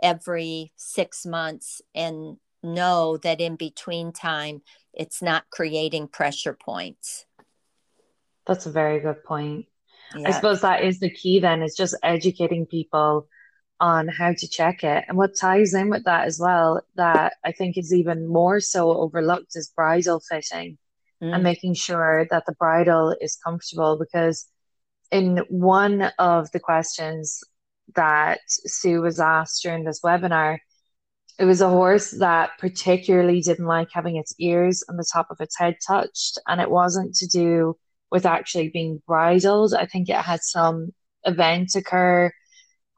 every 0.01 0.71
six 0.75 1.27
months 1.27 1.79
and 1.93 2.37
know 2.63 3.17
that 3.17 3.39
in 3.39 3.55
between 3.55 4.11
time 4.11 4.63
it's 4.95 5.21
not 5.21 5.51
creating 5.51 6.07
pressure 6.07 6.53
points. 6.53 7.27
That's 8.47 8.65
a 8.65 8.71
very 8.71 8.99
good 8.99 9.23
point 9.23 9.67
yeah. 10.17 10.27
I 10.27 10.31
suppose 10.31 10.61
that 10.61 10.83
is 10.83 10.99
the 10.99 11.09
key 11.09 11.39
then, 11.39 11.61
is 11.61 11.75
just 11.75 11.95
educating 12.03 12.65
people 12.65 13.27
on 13.79 14.07
how 14.07 14.33
to 14.33 14.47
check 14.47 14.83
it. 14.83 15.03
And 15.07 15.17
what 15.17 15.35
ties 15.35 15.73
in 15.73 15.89
with 15.89 16.05
that 16.05 16.25
as 16.25 16.39
well, 16.39 16.81
that 16.95 17.33
I 17.43 17.51
think 17.51 17.77
is 17.77 17.93
even 17.93 18.27
more 18.27 18.59
so 18.59 18.91
overlooked 18.91 19.55
is 19.55 19.73
bridle 19.75 20.21
fitting 20.21 20.77
mm. 21.21 21.33
and 21.33 21.43
making 21.43 21.73
sure 21.73 22.27
that 22.31 22.45
the 22.45 22.53
bridle 22.53 23.15
is 23.19 23.37
comfortable 23.43 23.97
because 23.97 24.47
in 25.11 25.39
one 25.49 26.11
of 26.17 26.51
the 26.51 26.59
questions 26.59 27.43
that 27.95 28.39
Sue 28.47 29.01
was 29.01 29.19
asked 29.19 29.61
during 29.63 29.83
this 29.83 30.01
webinar, 30.01 30.59
it 31.39 31.45
was 31.45 31.61
a 31.61 31.69
horse 31.69 32.11
that 32.11 32.51
particularly 32.59 33.41
didn't 33.41 33.65
like 33.65 33.89
having 33.91 34.17
its 34.17 34.33
ears 34.39 34.83
and 34.87 34.97
the 34.97 35.07
top 35.11 35.27
of 35.29 35.41
its 35.41 35.57
head 35.57 35.75
touched. 35.85 36.39
And 36.47 36.61
it 36.61 36.69
wasn't 36.69 37.15
to 37.15 37.27
do 37.27 37.75
with 38.13 38.27
actually 38.27 38.69
being 38.69 39.01
bridled. 39.07 39.73
I 39.73 39.87
think 39.87 40.07
it 40.07 40.15
had 40.15 40.41
some 40.43 40.91
event 41.25 41.75
occur 41.75 42.31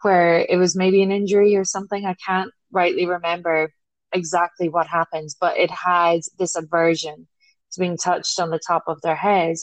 where 0.01 0.45
it 0.49 0.57
was 0.57 0.75
maybe 0.75 1.01
an 1.01 1.11
injury 1.13 1.55
or 1.55 1.63
something. 1.63 2.05
I 2.05 2.15
can't 2.15 2.51
rightly 2.69 3.05
remember 3.05 3.71
exactly 4.11 4.67
what 4.67 4.87
happened, 4.87 5.29
but 5.39 5.57
it 5.57 5.71
had 5.71 6.19
this 6.37 6.57
aversion 6.57 7.27
to 7.71 7.79
being 7.79 7.95
touched 7.95 8.41
on 8.41 8.49
the 8.49 8.59
top 8.59 8.83
of 8.87 9.01
their 9.01 9.15
head. 9.15 9.55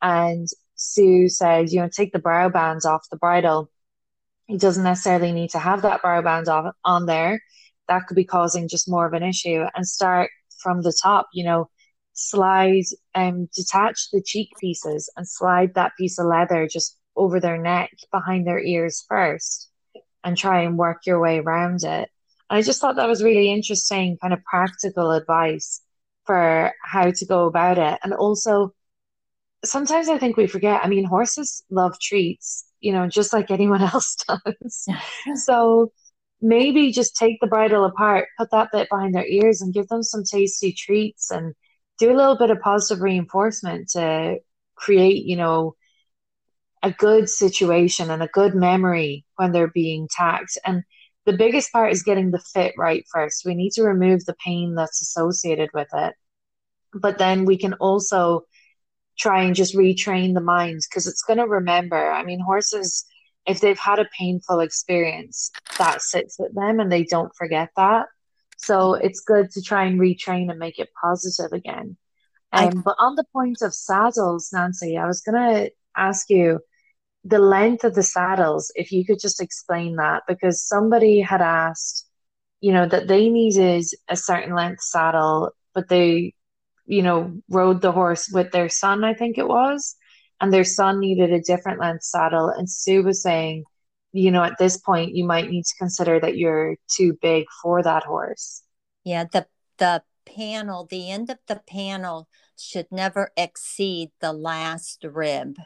And 0.00 0.48
Sue 0.76 1.28
said, 1.28 1.70
you 1.70 1.80
know, 1.80 1.90
take 1.94 2.12
the 2.12 2.18
brow 2.18 2.48
bands 2.48 2.86
off 2.86 3.06
the 3.10 3.18
bridle. 3.18 3.70
He 4.46 4.56
doesn't 4.56 4.82
necessarily 4.82 5.32
need 5.32 5.50
to 5.50 5.58
have 5.58 5.82
that 5.82 6.00
brow 6.00 6.22
band 6.22 6.48
off, 6.48 6.74
on 6.86 7.04
there. 7.04 7.42
That 7.88 8.06
could 8.06 8.16
be 8.16 8.24
causing 8.24 8.66
just 8.66 8.88
more 8.88 9.06
of 9.06 9.12
an 9.12 9.22
issue 9.22 9.62
and 9.74 9.86
start 9.86 10.30
from 10.62 10.80
the 10.80 10.98
top, 11.02 11.28
you 11.34 11.44
know, 11.44 11.68
slide 12.18 12.84
um 13.14 13.48
detach 13.54 14.10
the 14.10 14.22
cheek 14.22 14.48
pieces 14.58 15.10
and 15.16 15.28
slide 15.28 15.74
that 15.74 15.92
piece 15.98 16.18
of 16.18 16.26
leather 16.26 16.66
just 16.66 16.98
over 17.14 17.40
their 17.40 17.58
neck 17.58 17.90
behind 18.10 18.46
their 18.46 18.60
ears 18.60 19.04
first 19.08 19.70
and 20.24 20.36
try 20.36 20.62
and 20.62 20.76
work 20.76 21.06
your 21.06 21.20
way 21.20 21.38
around 21.38 21.84
it. 21.84 22.10
And 22.50 22.58
I 22.58 22.62
just 22.62 22.80
thought 22.80 22.96
that 22.96 23.08
was 23.08 23.22
really 23.22 23.50
interesting, 23.50 24.18
kind 24.20 24.34
of 24.34 24.42
practical 24.44 25.12
advice 25.12 25.80
for 26.24 26.72
how 26.82 27.10
to 27.10 27.26
go 27.26 27.46
about 27.46 27.78
it. 27.78 27.98
And 28.02 28.12
also, 28.12 28.74
sometimes 29.64 30.08
I 30.08 30.18
think 30.18 30.36
we 30.36 30.46
forget. 30.46 30.80
I 30.84 30.88
mean, 30.88 31.04
horses 31.04 31.64
love 31.70 31.98
treats, 32.00 32.66
you 32.80 32.92
know, 32.92 33.08
just 33.08 33.32
like 33.32 33.50
anyone 33.50 33.82
else 33.94 34.16
does. 34.28 34.88
so 35.44 35.92
maybe 36.40 36.92
just 36.92 37.16
take 37.16 37.38
the 37.40 37.46
bridle 37.46 37.84
apart, 37.84 38.28
put 38.38 38.50
that 38.50 38.68
bit 38.72 38.88
behind 38.90 39.14
their 39.14 39.26
ears, 39.26 39.62
and 39.62 39.72
give 39.72 39.88
them 39.88 40.02
some 40.02 40.22
tasty 40.24 40.72
treats 40.72 41.30
and 41.30 41.54
do 41.98 42.12
a 42.12 42.16
little 42.16 42.36
bit 42.36 42.50
of 42.50 42.60
positive 42.60 43.02
reinforcement 43.02 43.90
to 43.90 44.38
create, 44.76 45.24
you 45.24 45.36
know, 45.36 45.74
a 46.82 46.92
good 46.92 47.28
situation 47.28 48.10
and 48.10 48.22
a 48.22 48.28
good 48.28 48.54
memory 48.54 49.24
when 49.36 49.52
they're 49.52 49.68
being 49.68 50.08
tagged. 50.10 50.58
And 50.64 50.82
the 51.24 51.36
biggest 51.36 51.72
part 51.72 51.92
is 51.92 52.02
getting 52.02 52.30
the 52.30 52.38
fit 52.38 52.74
right 52.78 53.04
first. 53.12 53.44
We 53.44 53.54
need 53.54 53.72
to 53.72 53.82
remove 53.82 54.24
the 54.24 54.36
pain 54.44 54.74
that's 54.74 55.02
associated 55.02 55.70
with 55.74 55.88
it. 55.92 56.14
But 56.94 57.18
then 57.18 57.44
we 57.44 57.58
can 57.58 57.74
also 57.74 58.42
try 59.18 59.42
and 59.42 59.54
just 59.54 59.74
retrain 59.74 60.34
the 60.34 60.40
mind 60.40 60.82
because 60.88 61.06
it's 61.06 61.22
going 61.22 61.38
to 61.38 61.46
remember. 61.46 62.10
I 62.12 62.22
mean, 62.22 62.40
horses, 62.40 63.04
if 63.46 63.60
they've 63.60 63.78
had 63.78 63.98
a 63.98 64.08
painful 64.16 64.60
experience, 64.60 65.50
that 65.78 66.02
sits 66.02 66.36
with 66.38 66.54
them 66.54 66.78
and 66.80 66.92
they 66.92 67.04
don't 67.04 67.34
forget 67.36 67.70
that. 67.76 68.06
So 68.56 68.94
it's 68.94 69.20
good 69.20 69.50
to 69.52 69.62
try 69.62 69.84
and 69.84 70.00
retrain 70.00 70.50
and 70.50 70.58
make 70.58 70.78
it 70.78 70.88
positive 71.00 71.52
again. 71.52 71.96
Um, 72.52 72.78
I, 72.78 72.82
but 72.84 72.96
on 72.98 73.16
the 73.16 73.24
point 73.32 73.58
of 73.62 73.74
saddles, 73.74 74.50
Nancy, 74.52 74.96
I 74.96 75.06
was 75.06 75.20
going 75.20 75.36
to 75.36 75.70
ask 75.96 76.30
you 76.30 76.60
the 77.24 77.38
length 77.38 77.84
of 77.84 77.94
the 77.94 78.02
saddles, 78.02 78.70
if 78.76 78.92
you 78.92 79.04
could 79.04 79.18
just 79.20 79.42
explain 79.42 79.96
that, 79.96 80.22
because 80.28 80.62
somebody 80.62 81.20
had 81.20 81.42
asked, 81.42 82.06
you 82.60 82.72
know, 82.72 82.86
that 82.86 83.08
they 83.08 83.28
needed 83.28 83.84
a 84.08 84.16
certain 84.16 84.54
length 84.54 84.82
saddle, 84.82 85.50
but 85.74 85.88
they, 85.88 86.34
you 86.86 87.02
know, 87.02 87.36
rode 87.50 87.82
the 87.82 87.90
horse 87.90 88.30
with 88.32 88.52
their 88.52 88.68
son, 88.68 89.02
I 89.02 89.12
think 89.12 89.38
it 89.38 89.48
was, 89.48 89.96
and 90.40 90.52
their 90.52 90.64
son 90.64 91.00
needed 91.00 91.32
a 91.32 91.40
different 91.40 91.80
length 91.80 92.04
saddle. 92.04 92.48
And 92.48 92.70
Sue 92.70 93.02
was 93.02 93.22
saying, 93.22 93.64
you 94.16 94.30
know, 94.30 94.42
at 94.42 94.58
this 94.58 94.78
point, 94.78 95.14
you 95.14 95.24
might 95.24 95.50
need 95.50 95.64
to 95.64 95.74
consider 95.78 96.18
that 96.20 96.36
you're 96.36 96.76
too 96.88 97.18
big 97.20 97.44
for 97.62 97.82
that 97.82 98.04
horse. 98.04 98.62
Yeah, 99.04 99.24
the 99.30 99.46
the 99.78 100.02
panel, 100.24 100.86
the 100.90 101.10
end 101.10 101.30
of 101.30 101.38
the 101.46 101.60
panel 101.68 102.28
should 102.56 102.86
never 102.90 103.30
exceed 103.36 104.10
the 104.20 104.32
last 104.32 105.04
rib. 105.04 105.56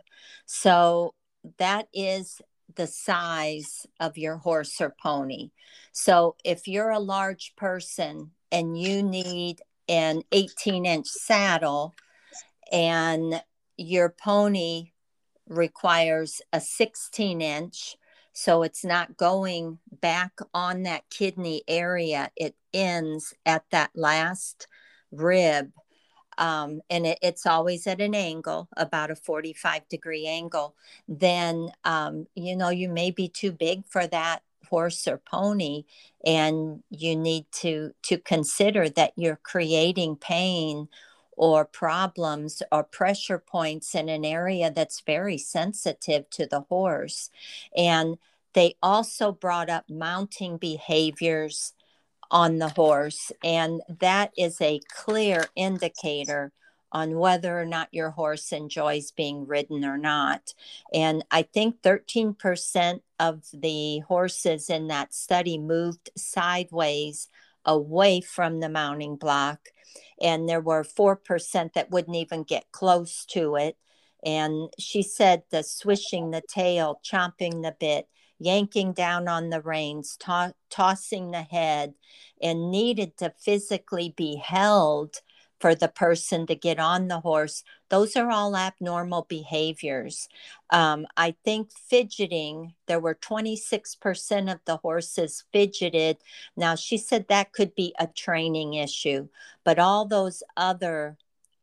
So 0.47 1.15
that 1.59 1.89
is 1.95 2.41
the 2.77 2.87
size 2.87 3.87
of 3.99 4.19
your 4.19 4.37
horse 4.37 4.81
or 4.81 4.95
pony. 5.03 5.51
So 5.93 6.37
if 6.45 6.69
you're 6.69 6.91
a 6.91 6.99
large 6.99 7.55
person 7.57 8.33
and 8.53 8.79
you 8.79 9.03
need 9.03 9.61
an 9.89 10.23
18 10.33 10.87
inch 10.87 11.07
saddle 11.07 11.95
and 12.71 13.43
your 13.77 14.11
pony 14.11 14.93
requires 15.49 16.41
a 16.53 16.61
16 16.61 17.41
inch, 17.41 17.97
so 18.33 18.63
it's 18.63 18.85
not 18.85 19.17
going 19.17 19.79
back 20.01 20.33
on 20.55 20.85
that 20.85 21.09
kidney 21.11 21.63
area, 21.69 22.31
it 22.37 22.55
ends 22.73 23.35
at 23.45 23.65
that 23.71 23.91
last 23.95 24.67
rib. 25.11 25.73
Um, 26.39 26.81
and 26.89 27.07
it, 27.07 27.19
it's 27.21 27.45
always 27.45 27.87
at 27.87 28.01
an 28.01 28.15
angle, 28.15 28.69
about 28.77 29.11
a 29.11 29.17
45 29.17 29.89
degree 29.89 30.27
angle, 30.27 30.75
then, 31.07 31.71
um, 31.85 32.27
you 32.35 32.57
know, 32.57 32.71
you 32.71 32.89
may 32.89 33.11
be 33.11 33.29
too 33.29 33.53
big 33.53 33.85
for 33.87 34.07
that 34.07 34.43
horse 34.71 35.07
or 35.09 35.19
pony 35.19 35.85
and 36.25 36.83
you 36.91 37.17
need 37.17 37.45
to 37.51 37.93
to 38.03 38.17
consider 38.19 38.89
that 38.89 39.13
you're 39.17 39.41
creating 39.43 40.15
pain 40.17 40.89
or 41.41 41.65
problems 41.65 42.63
or 42.71 42.85
pressure 42.85 43.39
points 43.39 43.95
in 43.95 44.11
an 44.11 44.25
area 44.25 44.71
that's 44.71 45.01
very 45.01 45.39
sensitive 45.39 46.29
to 46.29 46.47
the 46.47 46.61
horse 46.69 47.31
and 47.77 48.19
they 48.53 48.75
also 48.83 49.33
brought 49.33 49.71
up 49.71 49.85
mounting 49.89 50.57
behaviors 50.57 51.73
on 52.31 52.59
the 52.59 52.69
horse. 52.69 53.33
And 53.43 53.81
that 54.01 54.33
is 54.37 54.61
a 54.61 54.81
clear 54.93 55.47
indicator 55.57 56.53
on 56.93 57.19
whether 57.19 57.59
or 57.59 57.65
not 57.65 57.89
your 57.93 58.11
horse 58.11 58.53
enjoys 58.53 59.13
being 59.13 59.47
ridden 59.47 59.85
or 59.85 59.97
not. 59.97 60.55
And 60.93 61.25
I 61.31 61.43
think 61.43 61.83
13% 61.83 63.01
of 63.21 63.45
the 63.53 64.01
horses 64.01 64.71
in 64.71 64.89
that 64.89 65.15
study 65.15 65.57
moved 65.59 66.11
sideways 66.17 67.29
away 67.65 68.21
from 68.21 68.59
the 68.59 68.69
mounting 68.69 69.17
block. 69.17 69.69
And 70.21 70.49
there 70.49 70.61
were 70.61 70.85
4% 70.85 71.73
that 71.75 71.91
wouldn't 71.91 72.17
even 72.17 72.43
get 72.43 72.71
close 72.73 73.25
to 73.27 73.57
it. 73.57 73.77
And 74.25 74.69
she 74.79 75.03
said 75.03 75.43
the 75.51 75.63
swishing 75.63 76.31
the 76.31 76.43
tail, 76.47 77.01
chomping 77.05 77.63
the 77.63 77.75
bit, 77.79 78.07
yanking 78.39 78.93
down 78.93 79.29
on 79.29 79.51
the 79.51 79.61
reins, 79.61 80.17
to- 80.19 80.55
tossing 80.71 81.31
the 81.31 81.43
head, 81.43 81.95
and 82.43 82.71
needed 82.71 83.17
to 83.19 83.33
physically 83.39 84.13
be 84.17 84.37
held 84.37 85.17
for 85.61 85.75
the 85.75 85.89
person 85.89 86.47
to 86.47 86.55
get 86.55 86.79
on 86.79 87.09
the 87.09 87.21
horse. 87.21 87.63
Those 87.91 88.17
are 88.17 88.31
all 88.31 88.57
abnormal 88.57 89.27
behaviors. 89.29 90.29
Um, 90.71 91.07
I 91.17 91.35
think 91.45 91.71
fidgeting, 91.73 92.75
there 92.87 93.01
were 93.01 93.15
26% 93.15 94.53
of 94.53 94.61
the 94.65 94.79
horses 94.79 95.45
fidgeted. 95.53 96.19
Now, 96.57 96.75
she 96.75 96.97
said 96.97 97.27
that 97.29 97.53
could 97.53 97.75
be 97.75 97.95
a 97.99 98.07
training 98.07 98.75
issue, 98.75 99.29
but 99.65 99.79
all 99.79 100.07
those 100.07 100.43
other 100.57 101.19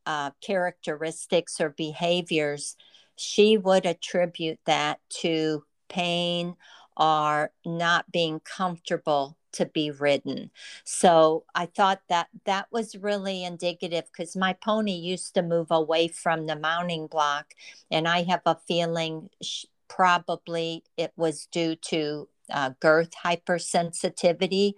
uh, 0.06 0.32
characteristics 0.42 1.60
or 1.60 1.70
behaviors, 1.70 2.78
she 3.16 3.58
would 3.58 3.86
attribute 3.86 4.60
that 4.66 5.00
to 5.10 5.64
pain 5.90 6.56
or 6.96 7.52
not 7.66 8.12
being 8.12 8.40
comfortable 8.40 9.37
to 9.54 9.66
be 9.66 9.92
ridden. 9.92 10.52
So 10.84 11.46
I 11.56 11.66
thought 11.68 12.02
that 12.10 12.28
that 12.46 12.68
was 12.72 12.96
really 12.96 13.44
indicative 13.44 14.06
because 14.12 14.36
my 14.36 14.54
pony 14.54 14.94
used 14.94 15.34
to 15.36 15.42
move 15.42 15.72
away 15.72 16.08
from 16.08 16.46
the 16.46 16.56
mounting 16.56 17.08
block. 17.08 17.54
And 17.92 18.08
I 18.08 18.24
have 18.24 18.42
a 18.46 18.58
feeling 18.68 19.30
probably 19.88 20.84
it 20.98 21.14
was 21.16 21.48
due 21.52 21.76
to 21.76 22.28
uh, 22.52 22.72
girth 22.80 23.12
hypersensitivity. 23.24 24.74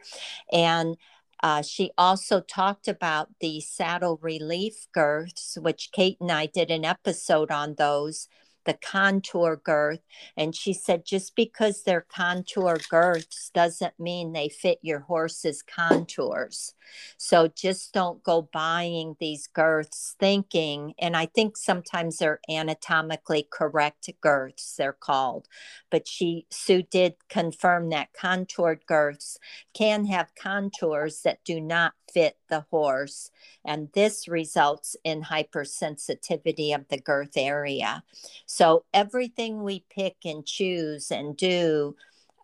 And 0.52 0.98
uh, 1.42 1.62
she 1.62 1.92
also 1.98 2.42
talked 2.42 2.88
about 2.88 3.30
the 3.40 3.62
saddle 3.62 4.20
relief 4.22 4.88
girths, 4.94 5.58
which 5.60 5.92
Kate 5.92 6.18
and 6.20 6.32
I 6.32 6.48
did 6.48 6.70
an 6.70 6.84
episode 6.84 7.50
on 7.52 7.76
those 7.76 8.28
the 8.66 8.74
contour 8.74 9.56
girth. 9.56 10.02
And 10.38 10.56
she 10.56 10.74
said, 10.74 11.06
just 11.06 11.36
because 11.36 11.84
they're 11.84 12.06
contour 12.10 12.78
girths 12.90 13.52
doesn't 13.54 14.00
mean 14.00 14.34
they 14.34 14.50
fit 14.50 14.80
your 14.82 15.00
horse's 15.00 15.62
contours. 15.62 16.74
So 17.18 17.48
just 17.48 17.94
don't 17.94 18.24
go 18.24 18.50
buying 18.52 19.16
these 19.20 19.48
girths 19.48 20.16
thinking, 20.20 20.94
and 21.00 21.16
I 21.16 21.28
think 21.28 21.58
sometimes 21.58 22.18
they're 22.18 22.40
anatomically 22.50 23.48
correct 23.52 24.10
girths, 24.22 24.76
they're 24.76 24.94
called. 24.94 25.48
But 25.90 26.08
she, 26.08 26.46
Sue 26.50 26.84
did 26.84 27.16
confirm 27.30 27.90
that 27.90 28.14
contoured 28.14 28.86
girths 28.86 29.38
can 29.74 30.06
have 30.06 30.36
contours 30.36 31.22
that 31.22 31.44
do 31.44 31.62
not 31.62 31.94
fit 32.14 32.38
the 32.50 32.66
horse. 32.72 33.32
And 33.66 33.90
this 33.94 34.28
results 34.28 34.96
in 35.04 35.24
hypersensitivity 35.24 36.74
of 36.74 36.88
the 36.90 37.00
girth 37.00 37.36
area. 37.36 38.04
So 38.46 38.86
everything 38.94 39.64
we 39.64 39.86
pick 39.90 40.18
and 40.26 40.46
choose 40.46 41.12
and 41.12 41.36
do, 41.36 41.96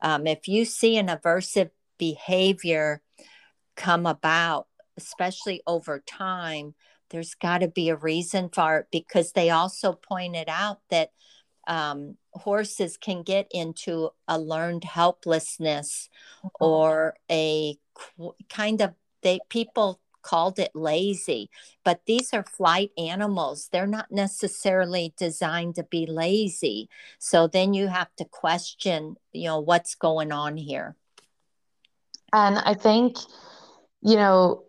um, 0.01 0.27
if 0.27 0.47
you 0.47 0.65
see 0.65 0.97
an 0.97 1.07
aversive 1.07 1.71
behavior 1.97 3.01
come 3.75 4.05
about, 4.05 4.67
especially 4.97 5.61
over 5.67 5.99
time, 5.99 6.75
there's 7.09 7.35
got 7.35 7.59
to 7.59 7.67
be 7.67 7.89
a 7.89 7.95
reason 7.95 8.49
for 8.49 8.79
it 8.79 8.87
because 8.91 9.31
they 9.31 9.49
also 9.49 9.93
pointed 9.93 10.49
out 10.49 10.79
that 10.89 11.11
um, 11.67 12.17
horses 12.31 12.97
can 12.97 13.23
get 13.23 13.47
into 13.51 14.09
a 14.27 14.39
learned 14.39 14.83
helplessness 14.83 16.09
mm-hmm. 16.39 16.63
or 16.63 17.15
a 17.31 17.77
kind 18.49 18.81
of 18.81 18.93
they 19.25 19.39
people 19.49 19.99
called 20.21 20.57
it 20.57 20.71
lazy 20.73 21.49
but 21.83 22.01
these 22.07 22.33
are 22.33 22.43
flight 22.43 22.89
animals. 22.97 23.69
They're 23.71 23.85
not 23.85 24.11
necessarily 24.11 25.13
designed 25.17 25.75
to 25.75 25.83
be 25.83 26.07
lazy. 26.07 26.89
So 27.19 27.47
then 27.47 27.75
you 27.75 27.87
have 27.87 28.09
to 28.17 28.25
question 28.25 29.17
you 29.33 29.45
know 29.49 29.59
what's 29.59 29.95
going 29.95 30.31
on 30.31 30.57
here. 30.57 30.95
And 32.33 32.57
i 32.57 32.73
think 32.73 33.17
you 34.01 34.15
know 34.15 34.63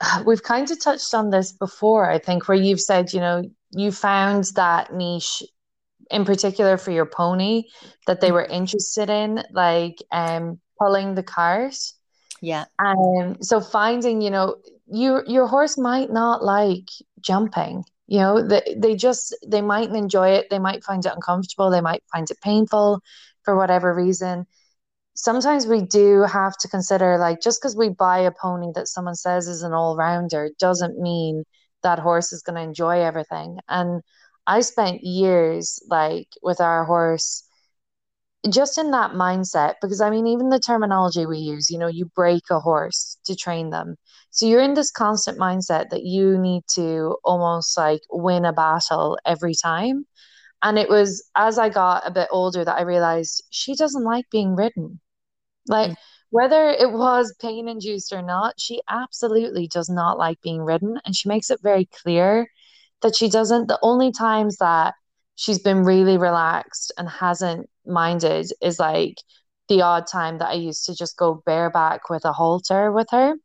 we've 0.26 0.42
kind 0.42 0.70
of 0.70 0.82
touched 0.82 1.12
on 1.14 1.30
this 1.30 1.52
before 1.52 2.10
i 2.10 2.18
think 2.18 2.48
where 2.48 2.56
you've 2.56 2.80
said 2.80 3.12
you 3.12 3.20
know 3.20 3.42
you 3.70 3.92
found 3.92 4.44
that 4.56 4.92
niche 4.94 5.42
in 6.10 6.24
particular 6.24 6.76
for 6.76 6.90
your 6.90 7.06
pony 7.06 7.64
that 8.06 8.20
they 8.20 8.32
were 8.32 8.44
interested 8.44 9.10
in 9.10 9.42
like 9.52 10.02
um 10.12 10.60
pulling 10.78 11.14
the 11.14 11.22
cart 11.22 11.76
yeah. 12.40 12.64
Um, 12.78 13.42
so 13.42 13.60
finding, 13.60 14.20
you 14.22 14.30
know, 14.30 14.56
your 14.86 15.24
your 15.26 15.46
horse 15.46 15.78
might 15.78 16.10
not 16.10 16.42
like 16.42 16.88
jumping. 17.20 17.84
You 18.06 18.18
know, 18.18 18.46
they, 18.46 18.74
they 18.76 18.96
just 18.96 19.36
they 19.46 19.62
mightn't 19.62 19.96
enjoy 19.96 20.30
it. 20.30 20.48
They 20.50 20.58
might 20.58 20.82
find 20.84 21.04
it 21.04 21.12
uncomfortable. 21.14 21.70
They 21.70 21.80
might 21.80 22.02
find 22.12 22.28
it 22.30 22.38
painful 22.42 23.00
for 23.44 23.56
whatever 23.56 23.94
reason. 23.94 24.46
Sometimes 25.14 25.66
we 25.66 25.82
do 25.82 26.22
have 26.22 26.56
to 26.58 26.68
consider 26.68 27.18
like 27.18 27.40
just 27.42 27.60
because 27.60 27.76
we 27.76 27.90
buy 27.90 28.20
a 28.20 28.32
pony 28.32 28.72
that 28.74 28.88
someone 28.88 29.14
says 29.14 29.48
is 29.48 29.62
an 29.62 29.72
all 29.72 29.96
rounder 29.96 30.50
doesn't 30.58 30.98
mean 30.98 31.44
that 31.82 31.98
horse 31.98 32.32
is 32.32 32.42
going 32.42 32.56
to 32.56 32.62
enjoy 32.62 33.02
everything. 33.02 33.58
And 33.68 34.02
I 34.46 34.62
spent 34.62 35.02
years 35.02 35.82
like 35.88 36.28
with 36.42 36.60
our 36.60 36.84
horse 36.84 37.44
just 38.48 38.78
in 38.78 38.90
that 38.90 39.12
mindset 39.12 39.74
because 39.82 40.00
i 40.00 40.08
mean 40.08 40.26
even 40.26 40.48
the 40.48 40.58
terminology 40.58 41.26
we 41.26 41.36
use 41.38 41.70
you 41.70 41.78
know 41.78 41.86
you 41.86 42.06
break 42.14 42.44
a 42.50 42.58
horse 42.58 43.18
to 43.24 43.36
train 43.36 43.70
them. 43.70 43.96
So 44.30 44.46
you're 44.46 44.62
in 44.62 44.74
this 44.74 44.90
constant 44.90 45.38
mindset 45.38 45.90
that 45.90 46.04
you 46.04 46.38
need 46.38 46.62
to 46.74 47.16
almost 47.24 47.76
like 47.76 48.00
win 48.10 48.44
a 48.44 48.52
battle 48.52 49.18
every 49.26 49.54
time. 49.54 50.06
And 50.62 50.78
it 50.78 50.88
was 50.88 51.28
as 51.36 51.58
i 51.58 51.68
got 51.68 52.06
a 52.06 52.10
bit 52.10 52.28
older 52.30 52.64
that 52.64 52.78
i 52.78 52.82
realized 52.82 53.44
she 53.50 53.74
doesn't 53.74 54.04
like 54.04 54.26
being 54.30 54.56
ridden. 54.56 55.00
Like 55.66 55.90
mm. 55.90 55.96
whether 56.30 56.70
it 56.70 56.92
was 56.92 57.34
pain 57.40 57.68
induced 57.68 58.12
or 58.12 58.22
not 58.22 58.54
she 58.58 58.80
absolutely 58.88 59.66
does 59.68 59.90
not 59.90 60.18
like 60.18 60.40
being 60.40 60.62
ridden 60.62 60.98
and 61.04 61.14
she 61.14 61.28
makes 61.28 61.50
it 61.50 61.60
very 61.62 61.86
clear 62.02 62.46
that 63.02 63.16
she 63.16 63.28
doesn't. 63.28 63.68
The 63.68 63.78
only 63.82 64.12
times 64.12 64.56
that 64.58 64.94
she's 65.40 65.58
been 65.58 65.84
really 65.84 66.18
relaxed 66.18 66.92
and 66.98 67.08
hasn't 67.08 67.66
minded 67.86 68.52
is 68.60 68.78
like 68.78 69.14
the 69.70 69.80
odd 69.80 70.06
time 70.06 70.36
that 70.36 70.50
I 70.50 70.52
used 70.52 70.84
to 70.84 70.94
just 70.94 71.16
go 71.16 71.42
bareback 71.46 72.10
with 72.10 72.26
a 72.26 72.32
halter 72.32 72.92
with 72.92 73.08
her. 73.10 73.36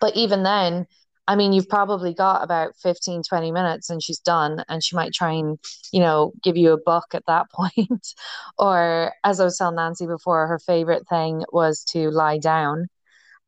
But 0.00 0.16
even 0.16 0.44
then, 0.44 0.86
I 1.28 1.36
mean, 1.36 1.52
you've 1.52 1.68
probably 1.68 2.14
got 2.14 2.42
about 2.42 2.72
15, 2.82 3.22
20 3.22 3.52
minutes 3.52 3.90
and 3.90 4.02
she's 4.02 4.18
done, 4.18 4.64
and 4.66 4.82
she 4.82 4.96
might 4.96 5.12
try 5.12 5.32
and, 5.32 5.58
you 5.92 6.00
know, 6.00 6.32
give 6.42 6.56
you 6.56 6.72
a 6.72 6.80
buck 6.80 7.08
at 7.12 7.26
that 7.26 7.50
point. 7.52 8.14
or, 8.58 9.12
as 9.22 9.40
I 9.40 9.44
was 9.44 9.58
telling 9.58 9.76
Nancy 9.76 10.06
before, 10.06 10.46
her 10.46 10.58
favorite 10.58 11.06
thing 11.06 11.44
was 11.52 11.84
to 11.92 12.10
lie 12.10 12.38
down. 12.38 12.88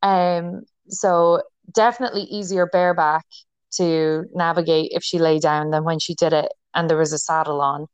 Um, 0.03 0.65
so 0.89 1.41
definitely 1.73 2.25
easier 2.25 2.67
bareback 2.67 3.25
to 3.77 4.25
navigate 4.35 4.91
if 4.93 5.03
she 5.03 5.19
lay 5.19 5.39
down 5.39 5.71
than 5.71 5.85
when 5.85 5.99
she 5.99 6.15
did 6.15 6.35
it 6.35 6.53
and 6.75 6.89
there 6.89 6.99
was 6.99 7.13
a 7.13 7.19
saddle 7.19 7.61
on. 7.61 7.87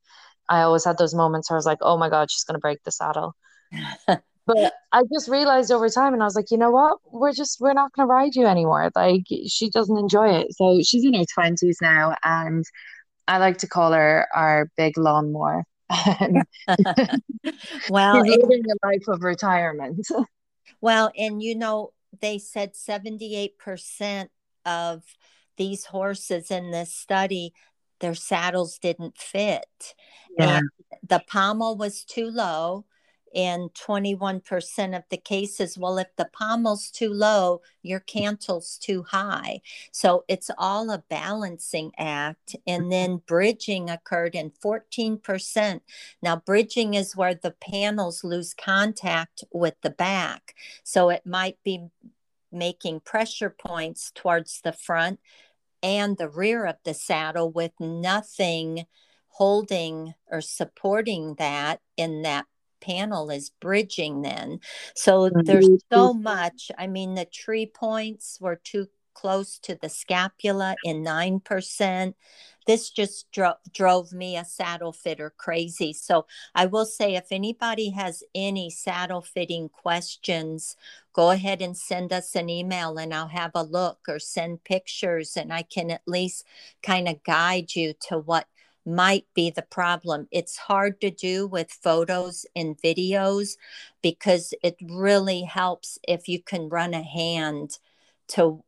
I 0.49 0.63
always 0.63 0.85
had 0.85 0.99
those 0.99 1.15
moments 1.15 1.51
where 1.51 1.57
I 1.57 1.59
was 1.59 1.67
like, 1.67 1.79
oh 1.83 1.97
my 1.97 2.09
God, 2.09 2.31
she's 2.31 2.45
going 2.45 2.55
to 2.55 2.61
break 2.61 2.83
the 2.85 2.91
saddle. 2.91 3.35
but 4.07 4.73
I 4.93 5.03
just 5.13 5.29
realized 5.29 5.71
over 5.71 5.89
time, 5.89 6.15
and 6.15 6.23
I 6.23 6.27
was 6.27 6.37
like, 6.37 6.51
you 6.51 6.57
know 6.57 6.71
what? 6.71 6.99
We're 7.11 7.33
just, 7.33 7.61
we're 7.61 7.75
not 7.75 7.93
going 7.93 8.09
to 8.09 8.11
ride 8.11 8.35
you 8.35 8.47
anymore. 8.47 8.91
Like, 8.95 9.25
she 9.47 9.69
doesn't 9.71 9.97
enjoy 9.97 10.31
it. 10.31 10.55
So 10.57 10.81
she's 10.83 11.05
in 11.05 11.15
her 11.15 11.25
20s 11.39 11.77
now, 11.83 12.15
and 12.25 12.65
I 13.27 13.39
like 13.39 13.59
to 13.59 13.69
call 13.69 13.93
her 13.93 14.27
our 14.35 14.71
big 14.77 14.97
lawnmower. 14.97 15.65
well, 17.91 18.25
she's 18.25 18.37
living 18.37 18.65
a 18.71 18.87
life 18.87 19.09
of 19.09 19.23
retirement. 19.23 20.07
well, 20.81 21.13
and 21.17 21.43
you 21.43 21.55
know, 21.55 21.93
they 22.21 22.39
said 22.39 22.73
78% 22.75 24.29
of 24.65 25.03
these 25.57 25.85
horses 25.85 26.51
in 26.51 26.71
this 26.71 26.95
study 26.95 27.53
their 28.01 28.15
saddles 28.15 28.79
didn't 28.79 29.19
fit. 29.19 29.95
Yeah. 30.39 30.59
and 30.59 30.69
the 31.07 31.23
pommel 31.27 31.77
was 31.77 32.05
too 32.05 32.31
low 32.31 32.85
in 33.35 33.69
21% 33.71 34.97
of 34.97 35.03
the 35.11 35.17
cases 35.19 35.77
well 35.77 35.99
if 35.99 36.09
the 36.17 36.29
pommel's 36.33 36.91
too 36.91 37.13
low 37.13 37.61
your 37.83 38.01
cantle's 38.01 38.79
too 38.79 39.03
high. 39.03 39.61
So 39.93 40.25
it's 40.29 40.51
all 40.57 40.91
a 40.91 41.05
balancing 41.11 41.93
act 41.99 42.57
and 42.67 42.91
then 42.91 43.23
bridging 43.27 43.91
occurred 43.91 44.35
in 44.35 44.51
14% 44.51 45.81
now 46.23 46.37
bridging 46.37 46.95
is 46.95 47.17
where 47.17 47.35
the 47.35 47.55
panels 47.61 48.25
lose 48.25 48.55
contact 48.55 49.45
with 49.53 49.75
the 49.83 49.91
back 49.91 50.55
so 50.83 51.11
it 51.11 51.27
might 51.27 51.59
be 51.65 51.89
making 52.51 53.01
pressure 53.01 53.51
points 53.51 54.11
towards 54.15 54.61
the 54.63 54.73
front 54.73 55.21
and 55.83 56.17
the 56.17 56.29
rear 56.29 56.67
of 56.67 56.77
the 56.85 56.95
saddle 56.95 57.51
with 57.51 57.73
nothing 57.81 58.85
holding 59.29 60.15
or 60.31 60.41
supporting 60.41 61.35
that 61.39 61.81
in 61.97 62.23
that 62.23 62.47
panel 62.81 63.31
is 63.31 63.51
bridging 63.61 64.23
then. 64.23 64.61
So 64.95 65.31
there's 65.31 65.69
mm-hmm. 65.69 65.95
so 65.95 66.13
much. 66.13 66.71
I 66.77 66.87
mean 66.87 67.15
the 67.15 67.25
tree 67.25 67.67
points 67.67 68.39
were 68.41 68.61
too 68.63 68.87
close 69.19 69.59
to 69.59 69.75
the 69.75 69.89
scapula 69.89 70.77
in 70.85 71.03
9% 71.03 72.15
this 72.69 72.91
just 72.91 73.33
dro- 73.33 73.55
drove 73.75 74.13
me 74.13 74.37
a 74.37 74.45
saddle 74.45 74.93
fitter 74.93 75.33
crazy 75.37 75.93
so 75.93 76.25
i 76.55 76.65
will 76.67 76.85
say 76.85 77.17
if 77.17 77.27
anybody 77.33 77.91
has 77.91 78.23
any 78.33 78.71
saddle 78.71 79.23
fitting 79.23 79.69
questions 79.69 80.77
go 81.13 81.31
ahead 81.31 81.61
and 81.61 81.77
send 81.77 82.13
us 82.13 82.37
an 82.37 82.49
email 82.49 82.97
and 82.97 83.13
i'll 83.13 83.27
have 83.27 83.51
a 83.57 83.65
look 83.65 83.99
or 84.07 84.21
send 84.21 84.63
pictures 84.63 85.37
and 85.37 85.53
i 85.53 85.63
can 85.63 85.91
at 85.91 86.03
least 86.07 86.45
kind 86.81 87.09
of 87.09 87.25
guide 87.25 87.75
you 87.75 87.93
to 88.01 88.19
what 88.19 88.47
might 88.87 89.27
be 89.35 89.51
the 89.51 89.61
problem. 89.61 90.27
It's 90.31 90.57
hard 90.57 90.99
to 91.03 91.11
do 91.11 91.47
with 91.47 91.71
photos 91.71 92.47
and 92.57 92.81
videos 92.81 93.59
because 94.01 94.55
it 94.63 94.77
really 94.81 95.43
helps 95.43 95.99
if 96.09 96.27
you 96.27 96.43
can 96.43 96.71
run 96.71 96.95
a 96.95 97.03
hand 97.03 97.79
to 98.29 98.65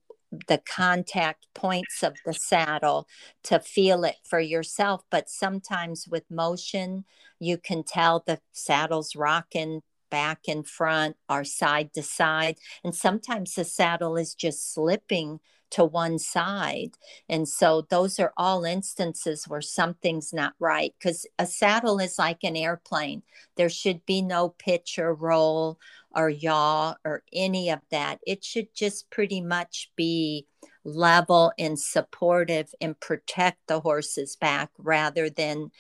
the 0.49 0.59
contact 0.59 1.47
points 1.55 2.03
of 2.03 2.15
the 2.25 2.35
saddle 2.35 3.09
to 3.45 3.59
feel 3.59 4.05
it 4.05 4.17
for 4.25 4.41
yourself. 4.41 5.03
But 5.11 5.29
sometimes 5.29 6.07
with 6.09 6.31
motion, 6.31 7.05
you 7.39 7.59
can 7.59 7.83
tell 7.83 8.23
the 8.25 8.41
saddle's 8.53 9.17
rocking 9.17 9.83
back 10.11 10.41
and 10.49 10.67
front 10.67 11.17
or 11.29 11.45
side 11.45 11.93
to 11.95 12.03
side. 12.03 12.59
And 12.85 12.95
sometimes 12.95 13.55
the 13.55 13.65
saddle 13.65 14.17
is 14.17 14.35
just 14.35 14.73
slipping 14.73 15.41
to 15.71 15.85
one 15.85 16.19
side. 16.19 16.93
And 17.29 17.49
so 17.49 17.87
those 17.89 18.19
are 18.19 18.33
all 18.37 18.65
instances 18.65 19.47
where 19.47 19.63
something's 19.63 20.33
not 20.33 20.55
right 20.59 20.95
because 20.99 21.27
a 21.39 21.47
saddle 21.47 21.99
is 21.99 22.19
like 22.19 22.43
an 22.43 22.57
airplane. 22.57 23.23
There 23.57 23.69
should 23.69 24.05
be 24.07 24.23
no 24.23 24.51
pitch 24.51 24.99
or 24.99 25.15
roll 25.15 25.79
or 26.15 26.29
yaw 26.29 26.95
or 27.05 27.23
any 27.33 27.71
of 27.71 27.81
that. 27.91 28.21
It 28.27 28.45
should 28.45 28.75
just 28.75 29.11
pretty 29.11 29.41
much 29.41 29.91
be 29.97 30.47
level 30.85 31.53
and 31.59 31.79
supportive 31.79 32.75
and 32.81 32.99
protect 32.99 33.59
the 33.67 33.81
horse's 33.81 34.37
back 34.37 34.71
rather 34.79 35.31
than 35.31 35.71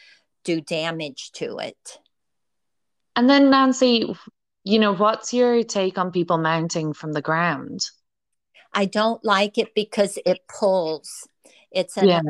do 0.44 0.60
damage 0.60 1.32
to 1.32 1.58
it. 1.58 1.98
And 3.16 3.28
then, 3.28 3.50
Nancy, 3.50 4.14
you 4.64 4.78
know, 4.78 4.94
what's 4.94 5.34
your 5.34 5.62
take 5.62 5.98
on 5.98 6.12
people 6.12 6.38
mounting 6.38 6.92
from 6.92 7.12
the 7.12 7.22
ground? 7.22 7.80
I 8.72 8.84
don't 8.84 9.24
like 9.24 9.58
it 9.58 9.74
because 9.74 10.18
it 10.24 10.40
pulls. 10.48 11.28
It's 11.70 11.96
an, 11.96 12.08
yeah. 12.08 12.20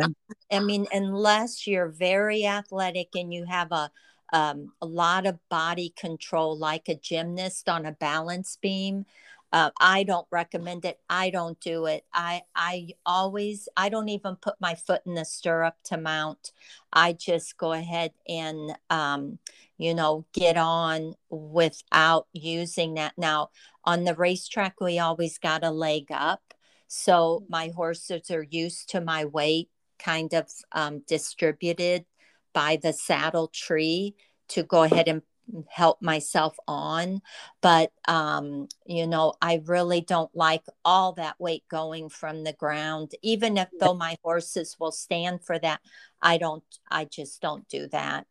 I 0.50 0.60
mean, 0.60 0.86
unless 0.92 1.66
you're 1.66 1.88
very 1.88 2.44
athletic 2.46 3.10
and 3.14 3.32
you 3.32 3.44
have 3.46 3.72
a 3.72 3.90
um, 4.32 4.72
a 4.80 4.86
lot 4.86 5.26
of 5.26 5.38
body 5.48 5.92
control, 5.96 6.56
like 6.56 6.88
a 6.88 6.94
gymnast 6.94 7.68
on 7.68 7.84
a 7.84 7.92
balance 7.92 8.56
beam, 8.60 9.04
uh, 9.52 9.70
I 9.80 10.04
don't 10.04 10.26
recommend 10.30 10.84
it. 10.84 11.00
I 11.08 11.30
don't 11.30 11.58
do 11.60 11.86
it. 11.86 12.04
I 12.12 12.42
I 12.54 12.90
always 13.04 13.68
I 13.76 13.88
don't 13.88 14.08
even 14.08 14.36
put 14.36 14.54
my 14.60 14.74
foot 14.74 15.02
in 15.06 15.14
the 15.14 15.24
stirrup 15.24 15.76
to 15.84 15.96
mount. 15.96 16.52
I 16.92 17.12
just 17.12 17.56
go 17.56 17.72
ahead 17.72 18.12
and 18.28 18.76
um, 18.90 19.38
you 19.76 19.94
know 19.94 20.24
get 20.32 20.56
on 20.56 21.14
without 21.30 22.28
using 22.32 22.94
that. 22.94 23.14
Now 23.18 23.50
on 23.84 24.04
the 24.04 24.14
racetrack, 24.14 24.80
we 24.80 24.98
always 24.98 25.38
got 25.38 25.64
a 25.64 25.70
leg 25.70 26.06
up, 26.10 26.54
so 26.86 27.44
my 27.48 27.68
horses 27.74 28.30
are 28.30 28.46
used 28.48 28.90
to 28.90 29.00
my 29.00 29.24
weight 29.24 29.68
kind 29.98 30.32
of 30.32 30.48
um, 30.72 31.02
distributed 31.06 32.04
by 32.52 32.76
the 32.76 32.92
saddle 32.92 33.48
tree 33.48 34.14
to 34.48 34.62
go 34.62 34.82
ahead 34.82 35.08
and 35.08 35.22
help 35.68 36.00
myself 36.02 36.56
on 36.66 37.20
but 37.60 37.92
um 38.08 38.68
you 38.86 39.06
know 39.06 39.34
i 39.42 39.60
really 39.66 40.00
don't 40.00 40.34
like 40.34 40.64
all 40.84 41.12
that 41.12 41.38
weight 41.38 41.64
going 41.68 42.08
from 42.08 42.44
the 42.44 42.52
ground. 42.52 43.12
Even 43.22 43.56
if 43.56 43.68
though 43.78 43.94
my 43.94 44.16
horses 44.22 44.76
will 44.78 44.92
stand 44.92 45.42
for 45.44 45.58
that 45.58 45.80
i 46.22 46.38
don't 46.38 46.64
i 46.90 47.04
just 47.04 47.40
don't 47.40 47.68
do 47.68 47.88
that. 47.88 48.26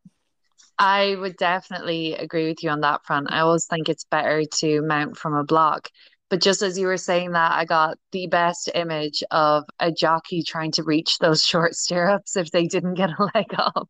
I 0.77 1.15
would 1.19 1.35
definitely 1.35 2.13
agree 2.13 2.47
with 2.47 2.63
you 2.63 2.69
on 2.69 2.81
that 2.81 3.05
front. 3.05 3.31
I 3.31 3.41
always 3.41 3.65
think 3.65 3.89
it's 3.89 4.05
better 4.05 4.45
to 4.45 4.81
mount 4.81 5.17
from 5.17 5.33
a 5.33 5.43
block 5.43 5.89
but 6.29 6.41
just 6.41 6.61
as 6.61 6.77
you 6.77 6.87
were 6.87 6.97
saying 6.97 7.31
that 7.31 7.51
i 7.51 7.65
got 7.65 7.97
the 8.11 8.27
best 8.27 8.69
image 8.75 9.23
of 9.31 9.63
a 9.79 9.91
jockey 9.91 10.43
trying 10.43 10.71
to 10.71 10.83
reach 10.83 11.17
those 11.17 11.43
short 11.45 11.75
stirrups 11.75 12.35
if 12.35 12.51
they 12.51 12.65
didn't 12.65 12.93
get 12.93 13.09
a 13.09 13.29
leg 13.35 13.47
up 13.57 13.89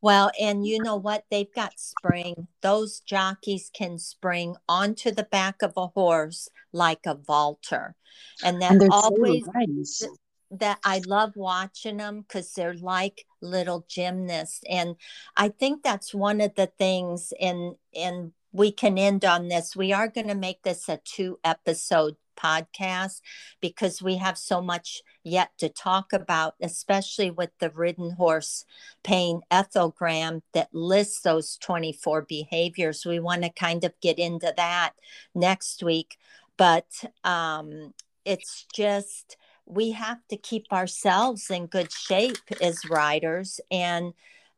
well, 0.00 0.30
and 0.40 0.66
you 0.66 0.80
know 0.82 0.96
what? 0.96 1.24
They've 1.30 1.52
got 1.52 1.78
spring. 1.78 2.46
Those 2.62 3.00
jockeys 3.00 3.70
can 3.74 3.98
spring 3.98 4.56
onto 4.68 5.10
the 5.10 5.24
back 5.24 5.62
of 5.62 5.72
a 5.76 5.88
horse 5.88 6.48
like 6.72 7.06
a 7.06 7.14
vaulter. 7.14 7.96
And 8.44 8.62
that 8.62 8.72
and 8.72 8.90
always 8.92 9.44
so 9.44 9.52
nice. 9.54 10.06
that 10.52 10.78
I 10.84 11.00
love 11.06 11.32
watching 11.34 11.96
them 11.96 12.22
because 12.22 12.52
they're 12.52 12.74
like 12.74 13.24
little 13.40 13.86
gymnasts. 13.88 14.60
And 14.68 14.96
I 15.36 15.48
think 15.48 15.82
that's 15.82 16.14
one 16.14 16.40
of 16.40 16.54
the 16.54 16.70
things 16.78 17.32
in 17.38 17.74
in 17.92 18.32
we 18.52 18.72
can 18.72 18.98
end 18.98 19.24
on 19.24 19.48
this. 19.48 19.76
We 19.76 19.92
are 19.92 20.08
going 20.08 20.28
to 20.28 20.34
make 20.34 20.62
this 20.62 20.88
a 20.88 21.00
two 21.04 21.38
episode 21.44 22.16
podcast 22.38 23.20
because 23.60 24.00
we 24.02 24.16
have 24.16 24.38
so 24.38 24.62
much 24.62 25.02
yet 25.24 25.50
to 25.58 25.68
talk 25.68 26.12
about, 26.12 26.54
especially 26.62 27.30
with 27.30 27.50
the 27.58 27.70
ridden 27.70 28.12
horse 28.12 28.64
pain 29.02 29.40
ethogram 29.50 30.42
that 30.54 30.72
lists 30.72 31.20
those 31.20 31.56
24 31.58 32.22
behaviors. 32.22 33.04
We 33.04 33.20
want 33.20 33.42
to 33.42 33.50
kind 33.50 33.84
of 33.84 33.92
get 34.00 34.18
into 34.18 34.52
that 34.56 34.92
next 35.34 35.82
week. 35.82 36.16
But 36.56 37.04
um, 37.24 37.94
it's 38.24 38.66
just, 38.74 39.36
we 39.66 39.92
have 39.92 40.18
to 40.28 40.36
keep 40.36 40.72
ourselves 40.72 41.50
in 41.50 41.66
good 41.66 41.92
shape 41.92 42.38
as 42.60 42.88
riders. 42.88 43.60
And 43.70 44.14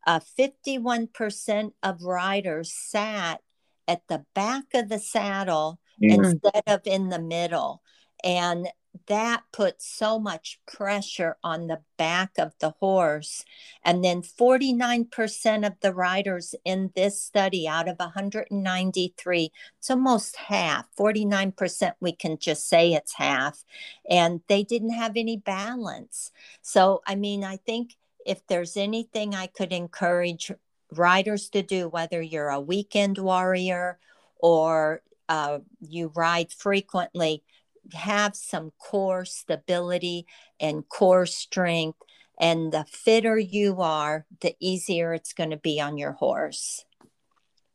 uh, 0.06 0.20
51% 0.20 1.72
of 1.82 2.02
riders 2.02 2.72
sat 2.72 3.42
at 3.86 4.06
the 4.08 4.24
back 4.34 4.64
of 4.72 4.88
the 4.88 5.00
saddle 5.00 5.79
mm-hmm. 6.02 6.24
instead 6.24 6.62
of 6.66 6.80
in 6.84 7.08
the 7.08 7.20
middle. 7.20 7.82
And 8.22 8.68
that 9.06 9.44
puts 9.52 9.86
so 9.86 10.18
much 10.18 10.60
pressure 10.66 11.36
on 11.44 11.68
the 11.68 11.80
back 11.96 12.32
of 12.38 12.52
the 12.60 12.70
horse. 12.80 13.44
And 13.84 14.04
then 14.04 14.22
49% 14.22 15.66
of 15.66 15.74
the 15.80 15.94
riders 15.94 16.54
in 16.64 16.90
this 16.94 17.22
study 17.22 17.68
out 17.68 17.88
of 17.88 17.98
193, 17.98 19.52
it's 19.78 19.90
almost 19.90 20.36
half, 20.36 20.86
49%, 20.98 21.92
we 22.00 22.12
can 22.12 22.38
just 22.38 22.68
say 22.68 22.92
it's 22.92 23.14
half. 23.14 23.64
And 24.08 24.40
they 24.48 24.64
didn't 24.64 24.94
have 24.94 25.12
any 25.16 25.36
balance. 25.36 26.32
So, 26.62 27.02
I 27.06 27.14
mean, 27.14 27.44
I 27.44 27.56
think 27.56 27.94
if 28.26 28.46
there's 28.48 28.76
anything 28.76 29.34
I 29.34 29.46
could 29.46 29.72
encourage 29.72 30.50
riders 30.92 31.48
to 31.50 31.62
do, 31.62 31.88
whether 31.88 32.20
you're 32.20 32.48
a 32.48 32.60
weekend 32.60 33.18
warrior 33.18 33.98
or 34.38 35.02
uh, 35.30 35.60
you 35.80 36.12
ride 36.16 36.52
frequently, 36.52 37.44
have 37.94 38.34
some 38.34 38.72
core 38.78 39.24
stability 39.24 40.26
and 40.58 40.86
core 40.88 41.24
strength. 41.24 41.98
And 42.40 42.72
the 42.72 42.84
fitter 42.90 43.38
you 43.38 43.80
are, 43.80 44.26
the 44.40 44.56
easier 44.60 45.14
it's 45.14 45.32
going 45.32 45.50
to 45.50 45.56
be 45.56 45.80
on 45.80 45.96
your 45.96 46.12
horse. 46.12 46.84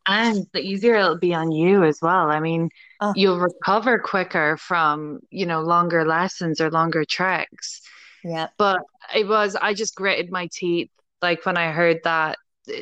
And 0.05 0.45
the 0.53 0.59
easier 0.59 0.95
it'll 0.95 1.17
be 1.17 1.33
on 1.33 1.51
you 1.51 1.83
as 1.85 1.99
well. 2.01 2.29
I 2.29 2.39
mean, 2.39 2.69
oh. 2.99 3.13
you'll 3.15 3.39
recover 3.39 3.99
quicker 3.99 4.57
from, 4.57 5.21
you 5.29 5.45
know, 5.45 5.61
longer 5.61 6.05
lessons 6.05 6.59
or 6.59 6.69
longer 6.69 7.05
treks. 7.05 7.81
Yeah. 8.23 8.49
But 8.57 8.81
it 9.15 9.27
was, 9.27 9.55
I 9.55 9.73
just 9.73 9.95
gritted 9.95 10.29
my 10.29 10.49
teeth 10.51 10.89
like 11.21 11.45
when 11.45 11.57
I 11.57 11.71
heard 11.71 12.01
that 12.03 12.37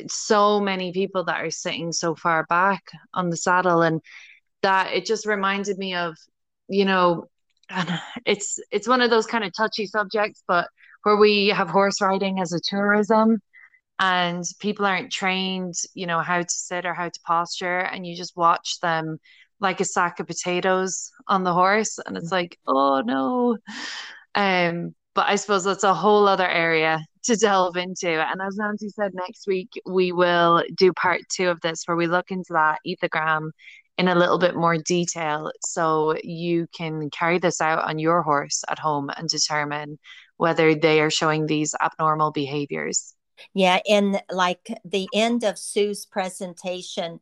so 0.08 0.60
many 0.60 0.92
people 0.92 1.24
that 1.24 1.44
are 1.44 1.50
sitting 1.50 1.92
so 1.92 2.14
far 2.14 2.44
back 2.48 2.82
on 3.12 3.30
the 3.30 3.36
saddle 3.36 3.82
and 3.82 4.00
that 4.64 4.92
it 4.92 5.06
just 5.06 5.26
reminded 5.26 5.78
me 5.78 5.94
of 5.94 6.16
you 6.68 6.84
know, 6.84 7.28
it's 8.26 8.58
it's 8.70 8.88
one 8.88 9.00
of 9.00 9.10
those 9.10 9.26
kind 9.26 9.44
of 9.44 9.52
touchy 9.56 9.86
subjects, 9.86 10.42
but 10.46 10.68
where 11.02 11.16
we 11.16 11.48
have 11.48 11.68
horse 11.68 12.00
riding 12.00 12.40
as 12.40 12.52
a 12.52 12.60
tourism 12.60 13.40
and 14.00 14.44
people 14.58 14.86
aren't 14.86 15.12
trained, 15.12 15.74
you 15.94 16.06
know, 16.06 16.20
how 16.20 16.40
to 16.40 16.50
sit 16.50 16.86
or 16.86 16.94
how 16.94 17.08
to 17.08 17.20
posture, 17.26 17.78
and 17.78 18.06
you 18.06 18.16
just 18.16 18.36
watch 18.36 18.80
them 18.80 19.18
like 19.60 19.80
a 19.80 19.84
sack 19.84 20.18
of 20.20 20.26
potatoes 20.26 21.12
on 21.28 21.44
the 21.44 21.52
horse, 21.54 21.98
and 22.04 22.16
it's 22.16 22.32
like, 22.32 22.58
oh 22.66 23.02
no. 23.04 23.56
Um, 24.34 24.94
but 25.14 25.28
I 25.28 25.36
suppose 25.36 25.62
that's 25.64 25.84
a 25.84 25.94
whole 25.94 26.26
other 26.26 26.48
area 26.48 26.98
to 27.24 27.36
delve 27.36 27.76
into. 27.76 28.08
And 28.08 28.40
as 28.42 28.56
Nancy 28.56 28.88
said, 28.88 29.12
next 29.14 29.46
week 29.46 29.70
we 29.86 30.10
will 30.10 30.64
do 30.76 30.92
part 30.92 31.20
two 31.30 31.48
of 31.48 31.60
this 31.60 31.84
where 31.86 31.96
we 31.96 32.08
look 32.08 32.30
into 32.32 32.52
that 32.52 32.80
ethogram 32.86 33.50
in 33.96 34.08
a 34.08 34.14
little 34.14 34.38
bit 34.38 34.56
more 34.56 34.76
detail 34.76 35.52
so 35.64 36.16
you 36.22 36.66
can 36.76 37.10
carry 37.10 37.38
this 37.38 37.60
out 37.60 37.84
on 37.84 37.98
your 37.98 38.22
horse 38.22 38.64
at 38.68 38.78
home 38.78 39.10
and 39.16 39.28
determine 39.28 39.98
whether 40.36 40.74
they 40.74 41.00
are 41.00 41.10
showing 41.10 41.46
these 41.46 41.74
abnormal 41.80 42.32
behaviors. 42.32 43.14
Yeah, 43.52 43.80
in 43.86 44.18
like 44.30 44.78
the 44.84 45.08
end 45.14 45.44
of 45.44 45.58
Sue's 45.58 46.06
presentation, 46.06 47.20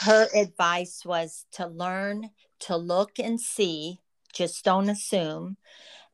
her 0.00 0.28
advice 0.34 1.02
was 1.04 1.46
to 1.52 1.66
learn 1.66 2.30
to 2.60 2.76
look 2.76 3.18
and 3.18 3.40
see, 3.40 3.98
just 4.32 4.64
don't 4.64 4.88
assume, 4.88 5.56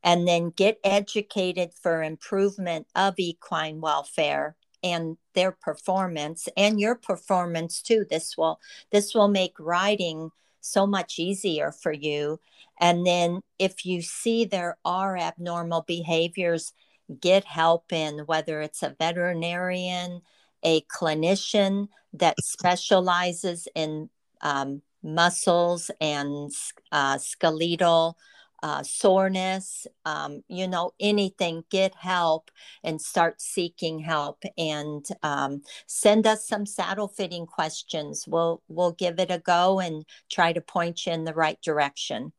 and 0.02 0.26
then 0.26 0.50
get 0.50 0.78
educated 0.84 1.70
for 1.74 2.02
improvement 2.02 2.86
of 2.94 3.14
equine 3.18 3.80
welfare 3.80 4.56
and 4.82 5.16
their 5.34 5.52
performance 5.52 6.48
and 6.56 6.80
your 6.80 6.94
performance 6.94 7.82
too. 7.82 8.04
This 8.08 8.36
will 8.36 8.60
this 8.90 9.14
will 9.14 9.28
make 9.28 9.54
riding 9.58 10.30
so 10.60 10.86
much 10.86 11.18
easier 11.18 11.72
for 11.72 11.92
you. 11.92 12.40
And 12.80 13.06
then 13.06 13.40
if 13.58 13.86
you 13.86 14.02
see 14.02 14.44
there 14.44 14.76
are 14.84 15.16
abnormal 15.16 15.84
behaviors 15.86 16.72
get 17.20 17.44
help 17.44 17.92
in 17.92 18.20
whether 18.26 18.60
it's 18.60 18.82
a 18.82 18.94
veterinarian 18.98 20.20
a 20.62 20.82
clinician 20.82 21.88
that 22.12 22.34
specializes 22.40 23.68
in 23.74 24.10
um, 24.42 24.82
muscles 25.02 25.90
and 26.00 26.52
uh, 26.92 27.18
skeletal 27.18 28.16
uh, 28.62 28.82
soreness, 28.82 29.86
um, 30.04 30.42
you 30.48 30.66
know, 30.66 30.92
anything, 31.00 31.64
get 31.70 31.94
help 31.94 32.50
and 32.82 33.00
start 33.00 33.40
seeking 33.40 33.98
help 33.98 34.42
and 34.56 35.06
um, 35.22 35.62
send 35.86 36.26
us 36.26 36.46
some 36.46 36.66
saddle 36.66 37.08
fitting 37.08 37.46
questions. 37.46 38.24
We'll 38.26 38.62
we'll 38.68 38.92
give 38.92 39.18
it 39.18 39.30
a 39.30 39.38
go 39.38 39.80
and 39.80 40.04
try 40.30 40.52
to 40.52 40.60
point 40.60 41.06
you 41.06 41.12
in 41.12 41.24
the 41.24 41.34
right 41.34 41.60
direction. 41.62 42.32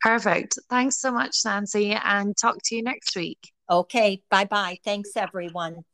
Perfect. 0.00 0.58
Thanks 0.68 0.98
so 0.98 1.12
much, 1.12 1.36
Nancy, 1.44 1.92
and 1.92 2.34
talk 2.36 2.56
to 2.64 2.76
you 2.76 2.82
next 2.82 3.14
week. 3.14 3.52
Okay. 3.68 4.22
Bye 4.30 4.46
bye. 4.46 4.78
Thanks, 4.84 5.10
everyone. 5.16 5.84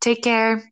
Take 0.00 0.22
care. 0.22 0.71